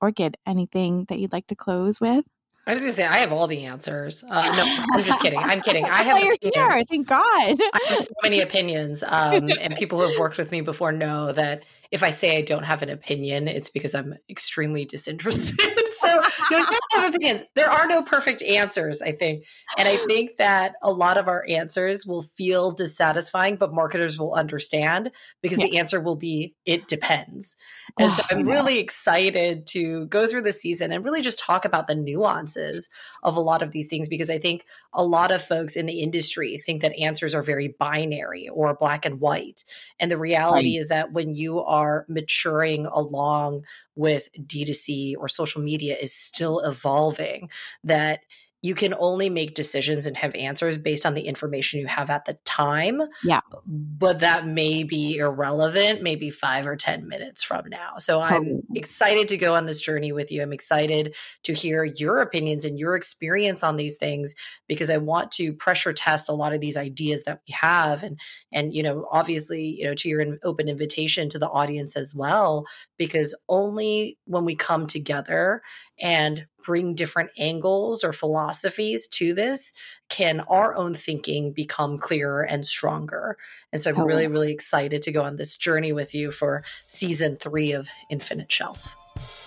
Orchid, 0.00 0.36
anything 0.44 1.04
that 1.04 1.20
you'd 1.20 1.32
like 1.32 1.46
to 1.46 1.54
close 1.54 2.00
with? 2.00 2.24
I 2.64 2.74
was 2.74 2.82
gonna 2.82 2.92
say 2.92 3.04
I 3.04 3.18
have 3.18 3.32
all 3.32 3.48
the 3.48 3.64
answers. 3.64 4.22
Uh, 4.22 4.48
no, 4.56 4.84
I'm 4.92 5.02
just 5.02 5.20
kidding. 5.20 5.40
I'm 5.40 5.60
kidding. 5.60 5.84
I 5.84 6.02
have 6.02 6.22
you're 6.22 6.34
opinions. 6.34 6.72
here. 6.72 6.84
Thank 6.84 7.08
God. 7.08 7.20
I 7.22 7.80
have 7.88 7.98
so 7.98 8.12
many 8.22 8.40
opinions, 8.40 9.02
um, 9.02 9.50
and 9.60 9.74
people 9.74 10.00
who 10.00 10.08
have 10.08 10.18
worked 10.18 10.38
with 10.38 10.52
me 10.52 10.60
before 10.60 10.92
know 10.92 11.32
that 11.32 11.64
if 11.90 12.02
I 12.02 12.10
say 12.10 12.38
I 12.38 12.42
don't 12.42 12.64
have 12.64 12.82
an 12.82 12.88
opinion, 12.88 13.48
it's 13.48 13.68
because 13.68 13.94
I'm 13.94 14.14
extremely 14.30 14.84
disinterested. 14.84 15.58
so 15.92 16.22
you 16.50 16.56
don't 16.56 16.78
have 16.94 17.14
opinions. 17.14 17.44
There 17.54 17.70
are 17.70 17.86
no 17.86 18.02
perfect 18.02 18.42
answers, 18.42 19.02
I 19.02 19.12
think, 19.12 19.44
and 19.78 19.88
I 19.88 19.96
think 19.96 20.38
that 20.38 20.74
a 20.82 20.90
lot 20.90 21.18
of 21.18 21.28
our 21.28 21.44
answers 21.48 22.06
will 22.06 22.22
feel 22.22 22.70
dissatisfying, 22.70 23.56
but 23.56 23.72
marketers 23.72 24.18
will 24.18 24.34
understand 24.34 25.10
because 25.42 25.58
yeah. 25.58 25.66
the 25.66 25.78
answer 25.78 26.00
will 26.00 26.16
be 26.16 26.54
it 26.64 26.88
depends. 26.88 27.56
And 27.98 28.10
oh, 28.10 28.14
so 28.14 28.22
I'm 28.30 28.46
really 28.46 28.78
excited 28.78 29.66
to 29.68 30.06
go 30.06 30.26
through 30.26 30.42
the 30.42 30.52
season 30.52 30.92
and 30.92 31.04
really 31.04 31.20
just 31.20 31.38
talk 31.38 31.64
about 31.64 31.86
the 31.86 31.94
nuances 31.94 32.88
of 33.22 33.36
a 33.36 33.40
lot 33.40 33.60
of 33.60 33.72
these 33.72 33.88
things 33.88 34.08
because 34.08 34.30
I 34.30 34.38
think 34.38 34.64
a 34.94 35.04
lot 35.04 35.30
of 35.30 35.42
folks 35.42 35.76
in 35.76 35.86
the 35.86 36.00
industry 36.00 36.58
think 36.58 36.80
that 36.80 36.98
answers 36.98 37.34
are 37.34 37.42
very 37.42 37.68
binary 37.68 38.48
or 38.48 38.74
black 38.74 39.04
and 39.04 39.20
white. 39.20 39.64
And 40.00 40.10
the 40.10 40.18
reality 40.18 40.76
right. 40.76 40.80
is 40.80 40.88
that 40.88 41.12
when 41.12 41.34
you 41.34 41.62
are 41.62 42.06
maturing 42.08 42.86
along 42.86 43.64
with 43.96 44.28
D2C 44.38 45.14
or 45.18 45.28
social 45.28 45.62
media 45.62 45.96
is 46.00 46.14
still 46.14 46.60
evolving, 46.60 47.50
that 47.84 48.20
you 48.62 48.76
can 48.76 48.94
only 48.98 49.28
make 49.28 49.54
decisions 49.54 50.06
and 50.06 50.16
have 50.16 50.32
answers 50.36 50.78
based 50.78 51.04
on 51.04 51.14
the 51.14 51.22
information 51.22 51.80
you 51.80 51.88
have 51.88 52.10
at 52.10 52.24
the 52.26 52.34
time. 52.44 53.02
Yeah. 53.24 53.40
But 53.66 54.20
that 54.20 54.46
may 54.46 54.84
be 54.84 55.16
irrelevant 55.16 56.00
maybe 56.02 56.30
five 56.30 56.64
or 56.66 56.76
10 56.76 57.08
minutes 57.08 57.42
from 57.42 57.68
now. 57.68 57.94
So 57.98 58.22
totally. 58.22 58.62
I'm 58.70 58.76
excited 58.76 59.26
to 59.28 59.36
go 59.36 59.56
on 59.56 59.66
this 59.66 59.80
journey 59.80 60.12
with 60.12 60.30
you. 60.30 60.42
I'm 60.42 60.52
excited 60.52 61.16
to 61.42 61.52
hear 61.52 61.84
your 61.84 62.20
opinions 62.20 62.64
and 62.64 62.78
your 62.78 62.94
experience 62.94 63.64
on 63.64 63.74
these 63.74 63.96
things 63.96 64.36
because 64.68 64.90
I 64.90 64.98
want 64.98 65.32
to 65.32 65.52
pressure 65.52 65.92
test 65.92 66.28
a 66.28 66.32
lot 66.32 66.52
of 66.52 66.60
these 66.60 66.76
ideas 66.76 67.24
that 67.24 67.40
we 67.48 67.54
have. 67.54 68.04
And, 68.04 68.18
and, 68.52 68.72
you 68.72 68.84
know, 68.84 69.08
obviously, 69.10 69.76
you 69.78 69.86
know, 69.86 69.94
to 69.94 70.08
your 70.08 70.24
open 70.44 70.68
invitation 70.68 71.28
to 71.30 71.38
the 71.38 71.50
audience 71.50 71.96
as 71.96 72.14
well, 72.14 72.64
because 72.96 73.34
only 73.48 74.18
when 74.26 74.44
we 74.44 74.54
come 74.54 74.86
together 74.86 75.62
and 76.00 76.46
bring 76.64 76.94
different 76.94 77.30
angles 77.38 78.04
or 78.04 78.12
philosophies 78.12 79.06
to 79.06 79.34
this 79.34 79.72
can 80.08 80.40
our 80.48 80.74
own 80.74 80.94
thinking 80.94 81.52
become 81.52 81.98
clearer 81.98 82.42
and 82.42 82.66
stronger. 82.66 83.36
And 83.72 83.80
so 83.80 83.90
I'm 83.90 84.00
oh. 84.00 84.04
really, 84.04 84.26
really 84.26 84.52
excited 84.52 85.02
to 85.02 85.12
go 85.12 85.22
on 85.22 85.36
this 85.36 85.56
journey 85.56 85.92
with 85.92 86.14
you 86.14 86.30
for 86.30 86.64
season 86.86 87.36
three 87.36 87.72
of 87.72 87.88
Infinite 88.10 88.50
Shelf. 88.50 88.96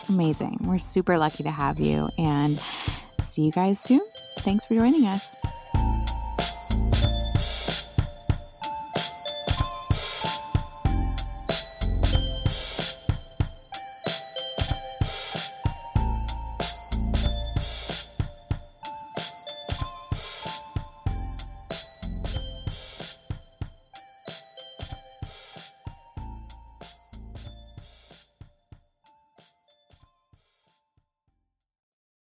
Amazing. 0.09 0.59
We're 0.63 0.77
super 0.77 1.17
lucky 1.17 1.43
to 1.43 1.51
have 1.51 1.79
you 1.79 2.09
and 2.17 2.61
see 3.27 3.43
you 3.43 3.51
guys 3.51 3.79
soon. 3.79 4.01
Thanks 4.39 4.65
for 4.65 4.75
joining 4.75 5.05
us. 5.05 5.35